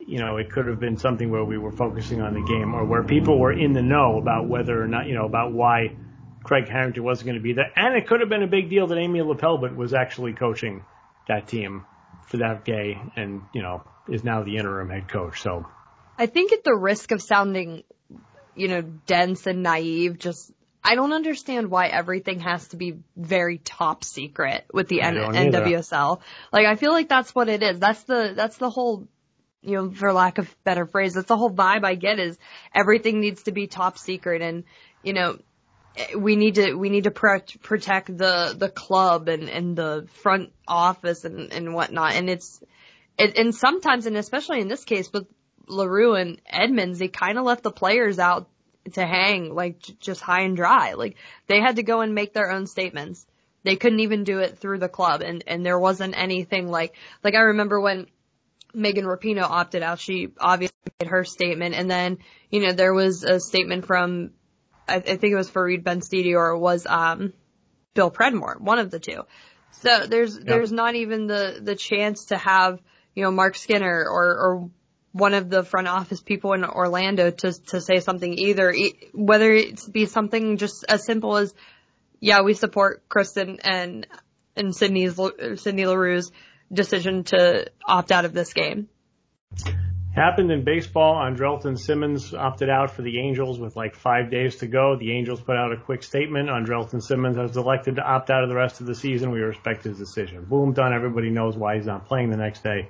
you 0.07 0.19
know, 0.19 0.37
it 0.37 0.51
could 0.51 0.67
have 0.67 0.79
been 0.79 0.97
something 0.97 1.29
where 1.29 1.43
we 1.43 1.57
were 1.57 1.71
focusing 1.71 2.21
on 2.21 2.33
the 2.33 2.41
game 2.41 2.73
or 2.73 2.85
where 2.85 3.03
people 3.03 3.39
were 3.39 3.53
in 3.53 3.73
the 3.73 3.81
know 3.81 4.17
about 4.17 4.47
whether 4.47 4.81
or 4.81 4.87
not, 4.87 5.07
you 5.07 5.13
know, 5.13 5.25
about 5.25 5.53
why 5.53 5.95
Craig 6.43 6.67
Harrington 6.67 7.03
wasn't 7.03 7.27
going 7.27 7.37
to 7.37 7.43
be 7.43 7.53
there. 7.53 7.71
And 7.75 7.95
it 7.95 8.07
could 8.07 8.19
have 8.19 8.29
been 8.29 8.43
a 8.43 8.47
big 8.47 8.69
deal 8.69 8.87
that 8.87 8.97
Amy 8.97 9.19
LePeilbet 9.19 9.75
was 9.75 9.93
actually 9.93 10.33
coaching 10.33 10.83
that 11.27 11.47
team 11.47 11.85
for 12.27 12.37
that 12.37 12.65
day 12.65 12.99
and, 13.15 13.41
you 13.53 13.61
know, 13.61 13.83
is 14.09 14.23
now 14.23 14.43
the 14.43 14.57
interim 14.57 14.89
head 14.89 15.07
coach. 15.07 15.41
So 15.41 15.65
I 16.17 16.25
think 16.25 16.51
at 16.51 16.63
the 16.63 16.73
risk 16.73 17.11
of 17.11 17.21
sounding, 17.21 17.83
you 18.55 18.67
know, 18.67 18.81
dense 18.81 19.47
and 19.47 19.63
naive, 19.63 20.17
just 20.17 20.51
I 20.83 20.95
don't 20.95 21.13
understand 21.13 21.69
why 21.69 21.87
everything 21.87 22.39
has 22.39 22.67
to 22.69 22.77
be 22.77 22.99
very 23.15 23.59
top 23.59 24.03
secret 24.03 24.65
with 24.73 24.87
the 24.87 25.01
N- 25.01 25.15
NWSL. 25.15 26.21
Like 26.51 26.65
I 26.65 26.75
feel 26.75 26.91
like 26.91 27.07
that's 27.07 27.35
what 27.35 27.49
it 27.49 27.61
is. 27.61 27.79
That's 27.79 28.03
the 28.03 28.33
that's 28.35 28.57
the 28.57 28.69
whole 28.69 29.07
you 29.61 29.75
know, 29.75 29.91
for 29.91 30.11
lack 30.11 30.37
of 30.37 30.53
better 30.63 30.85
phrase, 30.85 31.13
that's 31.13 31.27
the 31.27 31.37
whole 31.37 31.51
vibe 31.51 31.83
I 31.83 31.95
get 31.95 32.19
is 32.19 32.37
everything 32.73 33.19
needs 33.19 33.43
to 33.43 33.51
be 33.51 33.67
top 33.67 33.97
secret 33.97 34.41
and, 34.41 34.63
you 35.03 35.13
know, 35.13 35.37
we 36.17 36.35
need 36.35 36.55
to, 36.55 36.73
we 36.73 36.89
need 36.89 37.03
to 37.03 37.11
pro- 37.11 37.41
protect 37.61 38.17
the, 38.17 38.55
the 38.57 38.69
club 38.69 39.27
and, 39.27 39.49
and 39.49 39.75
the 39.75 40.07
front 40.23 40.51
office 40.67 41.25
and, 41.25 41.51
and 41.51 41.73
whatnot. 41.73 42.13
And 42.13 42.29
it's, 42.29 42.61
it, 43.17 43.37
and 43.37 43.53
sometimes, 43.53 44.05
and 44.05 44.17
especially 44.17 44.61
in 44.61 44.67
this 44.67 44.85
case 44.85 45.11
with 45.11 45.27
Leroux 45.67 46.15
and 46.15 46.41
Edmonds, 46.47 46.99
they 46.99 47.07
kind 47.07 47.37
of 47.37 47.45
left 47.45 47.63
the 47.63 47.71
players 47.71 48.19
out 48.19 48.49
to 48.93 49.05
hang, 49.05 49.53
like 49.53 49.79
just 49.99 50.21
high 50.21 50.41
and 50.41 50.55
dry. 50.55 50.93
Like 50.93 51.17
they 51.47 51.59
had 51.59 51.75
to 51.75 51.83
go 51.83 52.01
and 52.01 52.15
make 52.15 52.33
their 52.33 52.51
own 52.51 52.65
statements. 52.67 53.27
They 53.63 53.75
couldn't 53.75 53.99
even 53.99 54.23
do 54.23 54.39
it 54.39 54.57
through 54.57 54.79
the 54.79 54.89
club 54.89 55.21
and, 55.21 55.43
and 55.45 55.63
there 55.63 55.77
wasn't 55.77 56.17
anything 56.17 56.71
like, 56.71 56.95
like 57.23 57.35
I 57.35 57.41
remember 57.41 57.79
when 57.79 58.07
Megan 58.73 59.05
Rapinoe 59.05 59.43
opted 59.43 59.83
out. 59.83 59.99
She 59.99 60.29
obviously 60.39 60.75
made 60.99 61.09
her 61.09 61.23
statement, 61.23 61.75
and 61.75 61.89
then 61.89 62.17
you 62.49 62.61
know 62.61 62.73
there 62.73 62.93
was 62.93 63.23
a 63.23 63.39
statement 63.39 63.85
from 63.85 64.31
I, 64.87 64.95
I 64.95 64.99
think 64.99 65.31
it 65.31 65.35
was 65.35 65.49
Farid 65.49 65.83
Benstiti 65.83 66.35
or 66.35 66.51
it 66.51 66.59
was 66.59 66.85
um, 66.85 67.33
Bill 67.93 68.11
Predmore, 68.11 68.59
one 68.59 68.79
of 68.79 68.91
the 68.91 68.99
two. 68.99 69.23
So 69.71 70.05
there's 70.07 70.37
yep. 70.37 70.45
there's 70.45 70.71
not 70.71 70.95
even 70.95 71.27
the 71.27 71.59
the 71.61 71.75
chance 71.75 72.25
to 72.25 72.37
have 72.37 72.79
you 73.15 73.23
know 73.23 73.31
Marc 73.31 73.55
Skinner 73.55 74.05
or 74.07 74.25
or 74.25 74.69
one 75.13 75.33
of 75.33 75.49
the 75.49 75.63
front 75.63 75.87
office 75.87 76.21
people 76.21 76.53
in 76.53 76.63
Orlando 76.63 77.31
to 77.31 77.53
to 77.67 77.81
say 77.81 77.99
something 77.99 78.33
either, 78.33 78.73
whether 79.13 79.51
it 79.51 79.81
be 79.91 80.05
something 80.05 80.57
just 80.57 80.85
as 80.87 81.05
simple 81.05 81.37
as, 81.37 81.53
yeah, 82.19 82.41
we 82.41 82.53
support 82.53 83.07
Kristen 83.09 83.59
and 83.61 84.07
and 84.55 84.75
Sydney's 84.75 85.15
Sydney 85.15 85.83
Leroux's 85.83 86.31
decision 86.71 87.23
to 87.25 87.69
opt 87.87 88.11
out 88.11 88.25
of 88.25 88.33
this 88.33 88.53
game. 88.53 88.89
Happened 90.13 90.51
in 90.51 90.65
baseball. 90.65 91.15
Andrelton 91.15 91.79
Simmons 91.79 92.33
opted 92.33 92.69
out 92.69 92.91
for 92.91 93.01
the 93.01 93.19
Angels 93.19 93.59
with 93.59 93.77
like 93.77 93.95
five 93.95 94.29
days 94.29 94.57
to 94.57 94.67
go. 94.67 94.97
The 94.97 95.13
Angels 95.13 95.39
put 95.39 95.55
out 95.55 95.71
a 95.71 95.77
quick 95.77 96.03
statement. 96.03 96.49
Andrelton 96.49 97.01
Simmons 97.01 97.37
has 97.37 97.55
elected 97.55 97.95
to 97.95 98.01
opt 98.01 98.29
out 98.29 98.43
of 98.43 98.49
the 98.49 98.55
rest 98.55 98.81
of 98.81 98.87
the 98.87 98.95
season. 98.95 99.31
We 99.31 99.39
respect 99.39 99.85
his 99.85 99.97
decision. 99.97 100.43
Boom, 100.43 100.73
done. 100.73 100.93
Everybody 100.93 101.29
knows 101.29 101.55
why 101.55 101.77
he's 101.77 101.85
not 101.85 102.07
playing 102.07 102.29
the 102.29 102.35
next 102.35 102.61
day. 102.61 102.89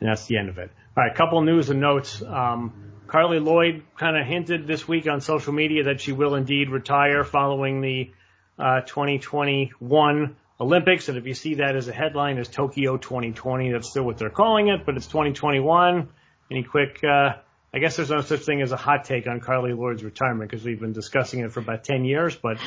And 0.00 0.08
that's 0.08 0.24
the 0.26 0.38
end 0.38 0.48
of 0.48 0.56
it. 0.56 0.70
All 0.96 1.04
right, 1.04 1.14
couple 1.14 1.42
news 1.42 1.68
and 1.68 1.80
notes. 1.80 2.22
Um, 2.22 2.92
Carli 3.06 3.44
Lloyd 3.44 3.84
kind 3.98 4.16
of 4.16 4.26
hinted 4.26 4.66
this 4.66 4.88
week 4.88 5.06
on 5.06 5.20
social 5.20 5.52
media 5.52 5.84
that 5.84 6.00
she 6.00 6.12
will 6.12 6.34
indeed 6.34 6.70
retire 6.70 7.24
following 7.24 7.82
the 7.82 8.10
uh, 8.58 8.80
2021 8.82 10.36
Olympics. 10.60 11.08
And 11.08 11.16
if 11.18 11.26
you 11.26 11.34
see 11.34 11.56
that 11.56 11.76
as 11.76 11.88
a 11.88 11.92
headline 11.92 12.38
as 12.38 12.48
Tokyo 12.48 12.96
2020, 12.96 13.72
that's 13.72 13.90
still 13.90 14.04
what 14.04 14.18
they're 14.18 14.30
calling 14.30 14.68
it, 14.68 14.84
but 14.84 14.96
it's 14.96 15.06
2021. 15.06 16.08
Any 16.50 16.62
quick, 16.62 17.02
uh, 17.04 17.34
I 17.72 17.78
guess 17.78 17.96
there's 17.96 18.10
no 18.10 18.22
such 18.22 18.40
thing 18.40 18.62
as 18.62 18.72
a 18.72 18.76
hot 18.76 19.04
take 19.04 19.26
on 19.26 19.40
Carli 19.40 19.76
Lloyd's 19.76 20.02
retirement 20.02 20.50
because 20.50 20.64
we've 20.64 20.80
been 20.80 20.92
discussing 20.92 21.40
it 21.40 21.52
for 21.52 21.60
about 21.60 21.84
10 21.84 22.04
years, 22.04 22.34
but 22.34 22.58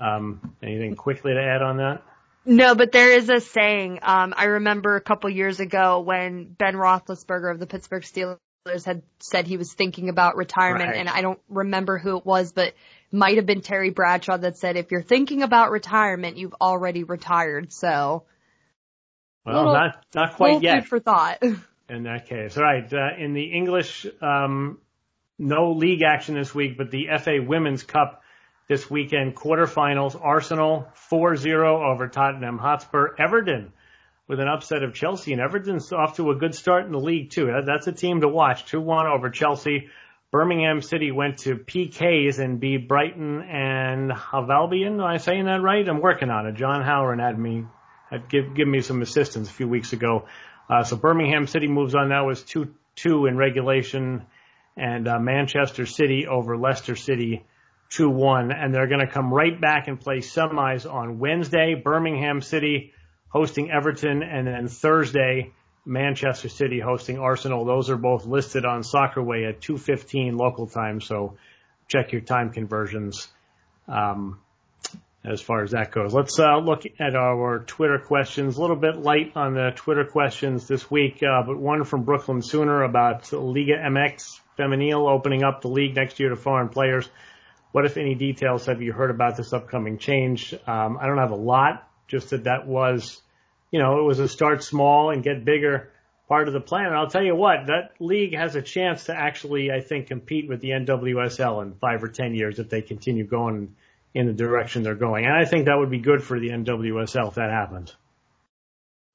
um, 0.00 0.54
anything 0.62 0.96
quickly 0.96 1.34
to 1.34 1.40
add 1.40 1.62
on 1.62 1.76
that? 1.76 2.02
No, 2.46 2.74
but 2.74 2.90
there 2.90 3.12
is 3.12 3.28
a 3.28 3.40
saying. 3.40 3.98
Um, 4.02 4.32
I 4.36 4.44
remember 4.44 4.96
a 4.96 5.00
couple 5.00 5.28
years 5.28 5.60
ago 5.60 6.00
when 6.00 6.44
Ben 6.44 6.74
Roethlisberger 6.74 7.50
of 7.50 7.60
the 7.60 7.66
Pittsburgh 7.66 8.02
Steelers 8.02 8.38
had 8.84 9.02
said 9.18 9.46
he 9.46 9.58
was 9.58 9.72
thinking 9.74 10.08
about 10.08 10.36
retirement, 10.36 10.90
right. 10.90 10.96
and 10.96 11.08
I 11.08 11.20
don't 11.20 11.40
remember 11.48 11.98
who 11.98 12.16
it 12.16 12.24
was, 12.24 12.52
but 12.52 12.74
might 13.12 13.36
have 13.36 13.46
been 13.46 13.60
Terry 13.60 13.90
Bradshaw 13.90 14.36
that 14.38 14.56
said, 14.56 14.76
"If 14.76 14.90
you're 14.90 15.02
thinking 15.02 15.42
about 15.42 15.70
retirement, 15.70 16.36
you've 16.36 16.54
already 16.60 17.04
retired." 17.04 17.72
So, 17.72 18.24
well, 19.44 19.56
little, 19.56 19.72
not 19.72 20.04
not 20.14 20.34
quite 20.34 20.62
yet. 20.62 20.86
For 20.86 21.00
thought. 21.00 21.42
in 21.90 22.04
that 22.04 22.26
case. 22.26 22.56
All 22.56 22.62
right. 22.62 22.90
Uh, 22.92 23.10
in 23.18 23.34
the 23.34 23.44
English, 23.44 24.06
um, 24.22 24.78
no 25.38 25.72
league 25.72 26.02
action 26.02 26.36
this 26.36 26.54
week, 26.54 26.78
but 26.78 26.90
the 26.90 27.08
FA 27.18 27.42
Women's 27.44 27.82
Cup 27.82 28.22
this 28.68 28.88
weekend 28.88 29.34
quarterfinals. 29.34 30.18
Arsenal 30.20 30.86
4-0 31.10 31.92
over 31.92 32.08
Tottenham 32.08 32.58
Hotspur. 32.58 33.16
Everton 33.18 33.72
with 34.28 34.38
an 34.38 34.46
upset 34.46 34.84
of 34.84 34.94
Chelsea, 34.94 35.32
and 35.32 35.40
Everton's 35.40 35.92
off 35.92 36.16
to 36.16 36.30
a 36.30 36.36
good 36.36 36.54
start 36.54 36.86
in 36.86 36.92
the 36.92 37.00
league 37.00 37.30
too. 37.30 37.52
That's 37.66 37.88
a 37.88 37.92
team 37.92 38.20
to 38.20 38.28
watch. 38.28 38.70
2-1 38.70 39.12
over 39.12 39.28
Chelsea. 39.28 39.88
Birmingham 40.32 40.80
City 40.80 41.10
went 41.10 41.38
to 41.38 41.56
PKs 41.56 42.38
and 42.38 42.60
beat 42.60 42.86
Brighton 42.86 43.42
and 43.42 44.12
Hove 44.12 44.48
Albion. 44.48 45.00
Am 45.00 45.04
I 45.04 45.16
saying 45.16 45.46
that 45.46 45.60
right? 45.60 45.88
I'm 45.88 46.00
working 46.00 46.30
on 46.30 46.46
it. 46.46 46.54
John 46.54 46.82
Howard 46.82 47.18
had 47.18 47.36
me, 47.36 47.64
had 48.08 48.28
give, 48.28 48.54
give 48.54 48.68
me 48.68 48.80
some 48.80 49.02
assistance 49.02 49.50
a 49.50 49.52
few 49.52 49.66
weeks 49.66 49.92
ago. 49.92 50.26
Uh, 50.68 50.84
so 50.84 50.94
Birmingham 50.94 51.48
City 51.48 51.66
moves 51.66 51.96
on. 51.96 52.10
That 52.10 52.24
was 52.24 52.44
2-2 52.44 53.28
in 53.28 53.36
regulation. 53.36 54.24
And 54.76 55.08
uh, 55.08 55.18
Manchester 55.18 55.84
City 55.84 56.28
over 56.28 56.56
Leicester 56.56 56.94
City 56.94 57.44
2-1. 57.90 58.54
And 58.56 58.72
they're 58.72 58.86
going 58.86 59.04
to 59.04 59.12
come 59.12 59.34
right 59.34 59.60
back 59.60 59.88
and 59.88 60.00
play 60.00 60.18
semis 60.18 60.88
on 60.88 61.18
Wednesday. 61.18 61.74
Birmingham 61.74 62.40
City 62.40 62.92
hosting 63.30 63.68
Everton. 63.72 64.22
And 64.22 64.46
then 64.46 64.68
Thursday, 64.68 65.52
Manchester 65.84 66.48
City 66.48 66.80
hosting 66.80 67.18
Arsenal. 67.18 67.64
Those 67.64 67.90
are 67.90 67.96
both 67.96 68.26
listed 68.26 68.64
on 68.64 68.82
Soccerway 68.82 69.48
at 69.48 69.60
2.15 69.60 70.36
local 70.38 70.66
time. 70.66 71.00
So 71.00 71.36
check 71.88 72.12
your 72.12 72.20
time 72.20 72.50
conversions. 72.50 73.28
Um, 73.88 74.38
as 75.24 75.40
far 75.40 75.62
as 75.62 75.72
that 75.72 75.90
goes. 75.90 76.14
Let's 76.14 76.38
uh, 76.38 76.56
look 76.58 76.84
at 76.98 77.14
our 77.14 77.60
Twitter 77.60 77.98
questions. 77.98 78.56
A 78.56 78.60
little 78.60 78.76
bit 78.76 78.96
light 78.96 79.32
on 79.36 79.54
the 79.54 79.72
Twitter 79.74 80.04
questions 80.04 80.66
this 80.66 80.90
week, 80.90 81.22
uh, 81.22 81.42
but 81.42 81.58
one 81.58 81.84
from 81.84 82.04
Brooklyn 82.04 82.42
Sooner 82.42 82.82
about 82.82 83.30
Liga 83.32 83.76
MX 83.76 84.40
Femenil 84.58 85.10
opening 85.10 85.42
up 85.42 85.60
the 85.60 85.68
league 85.68 85.94
next 85.94 86.20
year 86.20 86.30
to 86.30 86.36
foreign 86.36 86.68
players. 86.68 87.08
What, 87.72 87.84
if 87.84 87.96
any, 87.96 88.14
details 88.14 88.66
have 88.66 88.82
you 88.82 88.92
heard 88.92 89.10
about 89.10 89.36
this 89.36 89.52
upcoming 89.52 89.98
change? 89.98 90.54
Um, 90.66 90.98
I 91.00 91.06
don't 91.06 91.18
have 91.18 91.30
a 91.30 91.36
lot, 91.36 91.88
just 92.08 92.30
that 92.30 92.44
that 92.44 92.66
was, 92.66 93.20
you 93.70 93.78
know, 93.78 94.00
it 94.00 94.02
was 94.02 94.18
a 94.18 94.28
start 94.28 94.62
small 94.62 95.10
and 95.10 95.22
get 95.22 95.44
bigger 95.44 95.90
part 96.28 96.48
of 96.48 96.54
the 96.54 96.60
plan. 96.60 96.86
And 96.86 96.96
I'll 96.96 97.10
tell 97.10 97.24
you 97.24 97.34
what, 97.34 97.66
that 97.66 97.92
league 97.98 98.34
has 98.36 98.54
a 98.54 98.62
chance 98.62 99.04
to 99.04 99.14
actually, 99.14 99.70
I 99.70 99.80
think, 99.80 100.06
compete 100.06 100.48
with 100.48 100.60
the 100.60 100.70
NWSL 100.70 101.62
in 101.62 101.74
five 101.74 102.02
or 102.02 102.08
ten 102.08 102.34
years 102.34 102.58
if 102.58 102.68
they 102.68 102.82
continue 102.82 103.24
going 103.24 103.74
in 104.14 104.26
the 104.26 104.32
direction 104.32 104.82
they're 104.82 104.94
going. 104.94 105.24
And 105.24 105.34
I 105.34 105.44
think 105.44 105.66
that 105.66 105.76
would 105.76 105.90
be 105.90 105.98
good 105.98 106.22
for 106.22 106.38
the 106.38 106.50
NWSL 106.50 107.28
if 107.28 107.34
that 107.34 107.50
happens. 107.50 107.94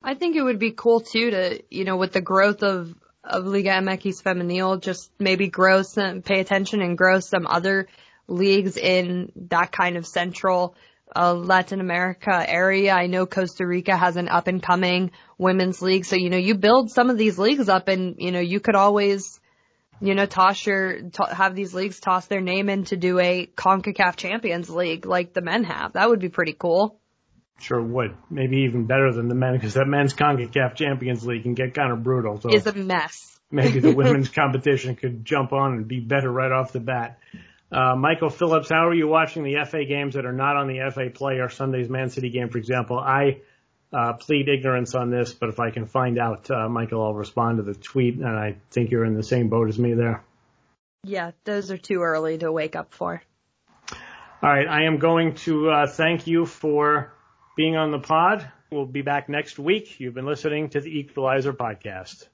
I 0.02 0.14
think 0.14 0.36
it 0.36 0.44
would 0.44 0.60
be 0.60 0.72
cool 0.72 1.00
too 1.00 1.32
to, 1.32 1.64
you 1.70 1.84
know, 1.84 1.98
with 1.98 2.14
the 2.14 2.22
growth 2.22 2.64
of, 2.64 2.94
of 3.24 3.46
Liga 3.46 3.70
MX 3.70 4.22
Femenil, 4.22 4.82
just 4.82 5.10
maybe 5.20 5.48
grow 5.48 5.82
some, 5.82 6.22
pay 6.22 6.40
attention 6.42 6.82
and 6.82 6.98
grow 6.98 7.20
some 7.20 7.48
other 7.48 7.88
leagues 8.28 8.78
in 8.78 9.32
that 9.50 9.72
kind 9.72 9.98
of 9.98 10.06
central 10.06 10.76
uh, 11.16 11.34
Latin 11.34 11.82
America 11.82 12.44
area. 12.48 12.94
I 12.94 13.08
know 13.08 13.26
Costa 13.26 13.66
Rica 13.66 13.96
has 13.96 14.16
an 14.16 14.30
up 14.30 14.48
and 14.48 14.62
coming 14.62 15.12
women's 15.38 15.82
league. 15.82 16.06
So, 16.06 16.16
you 16.16 16.30
know, 16.30 16.38
you 16.38 16.56
build 16.56 16.92
some 16.92 17.10
of 17.10 17.18
these 17.18 17.38
leagues 17.38 17.70
up 17.70 17.88
and, 17.88 18.16
you 18.20 18.32
know, 18.32 18.40
you 18.40 18.60
could 18.60 18.76
always 18.76 19.40
you 20.02 20.14
know, 20.14 20.26
toss 20.26 20.66
your, 20.66 21.02
to, 21.10 21.24
have 21.32 21.56
these 21.56 21.74
leagues 21.74 22.00
toss 22.00 22.28
their 22.28 22.42
name 22.42 22.70
in 22.70 22.84
to 22.86 22.98
do 22.98 23.20
a 23.20 23.46
CONCACAF 23.46 24.16
Champions 24.18 24.70
League 24.70 25.06
like 25.06 25.34
the 25.34 25.42
men 25.42 25.64
have. 25.64 25.94
That 25.94 26.10
would 26.10 26.20
be 26.20 26.30
pretty 26.30 26.54
cool. 26.54 27.00
Sure 27.60 27.82
would. 27.82 28.16
Maybe 28.30 28.64
even 28.64 28.86
better 28.86 29.14
than 29.14 29.30
the 29.30 29.36
men 29.36 29.54
because 29.54 29.76
that 29.76 29.88
men's 29.88 30.14
CONCACAF 30.14 30.76
Champions 30.76 31.26
League 31.26 31.44
can 31.44 31.54
get 31.54 31.74
kind 31.74 31.92
of 31.92 32.04
brutal. 32.04 32.40
So 32.42 32.50
it's 32.50 32.66
a 32.66 32.74
mess. 32.74 33.40
maybe 33.50 33.80
the 33.80 33.92
women's 33.96 34.30
competition 34.30 34.96
could 34.96 35.24
jump 35.24 35.54
on 35.54 35.74
and 35.74 35.88
be 35.88 36.02
better 36.02 36.30
right 36.30 36.52
off 36.52 36.74
the 36.74 36.82
bat. 36.82 37.20
Uh, 37.72 37.96
Michael 37.96 38.30
Phillips, 38.30 38.70
how 38.70 38.88
are 38.88 38.94
you 38.94 39.08
watching 39.08 39.44
the 39.44 39.66
FA 39.66 39.86
games 39.86 40.14
that 40.14 40.26
are 40.26 40.34
not 40.34 40.56
on 40.56 40.68
the 40.68 40.90
FA 40.94 41.10
Play 41.10 41.40
or 41.40 41.50
Sunday's 41.50 41.90
Man 41.90 42.10
City 42.10 42.30
game, 42.30 42.50
for 42.50 42.58
example? 42.58 43.00
I 43.00 43.42
uh, 43.92 44.14
plead 44.14 44.48
ignorance 44.50 44.94
on 44.94 45.10
this, 45.10 45.34
but 45.34 45.50
if 45.50 45.60
I 45.60 45.72
can 45.72 45.86
find 45.86 46.20
out, 46.20 46.50
uh, 46.52 46.70
Michael, 46.70 47.04
I'll 47.04 47.14
respond 47.14 47.58
to 47.58 47.64
the 47.64 47.74
tweet, 47.74 48.16
and 48.16 48.28
I 48.28 48.58
think 48.72 48.92
you're 48.92 49.06
in 49.06 49.16
the 49.16 49.24
same 49.24 49.50
boat 49.50 49.70
as 49.70 49.80
me 49.80 49.94
there. 49.94 50.24
Yeah, 51.04 51.32
those 51.44 51.72
are 51.72 51.78
too 51.78 52.02
early 52.02 52.38
to 52.40 52.52
wake 52.52 52.76
up 52.76 52.94
for. 52.94 53.22
All 53.92 54.50
right, 54.50 54.68
I 54.68 54.84
am 54.84 54.98
going 54.98 55.36
to 55.36 55.70
uh, 55.70 55.88
thank 55.88 56.28
you 56.28 56.46
for 56.46 57.14
being 57.56 57.76
on 57.78 57.92
the 57.92 58.00
pod. 58.00 58.48
We'll 58.72 58.86
be 58.86 59.02
back 59.02 59.30
next 59.30 59.58
week. 59.58 60.00
You've 60.00 60.14
been 60.14 60.26
listening 60.26 60.70
to 60.70 60.82
the 60.82 61.00
Equalizer 61.00 61.54
Podcast. 61.54 62.28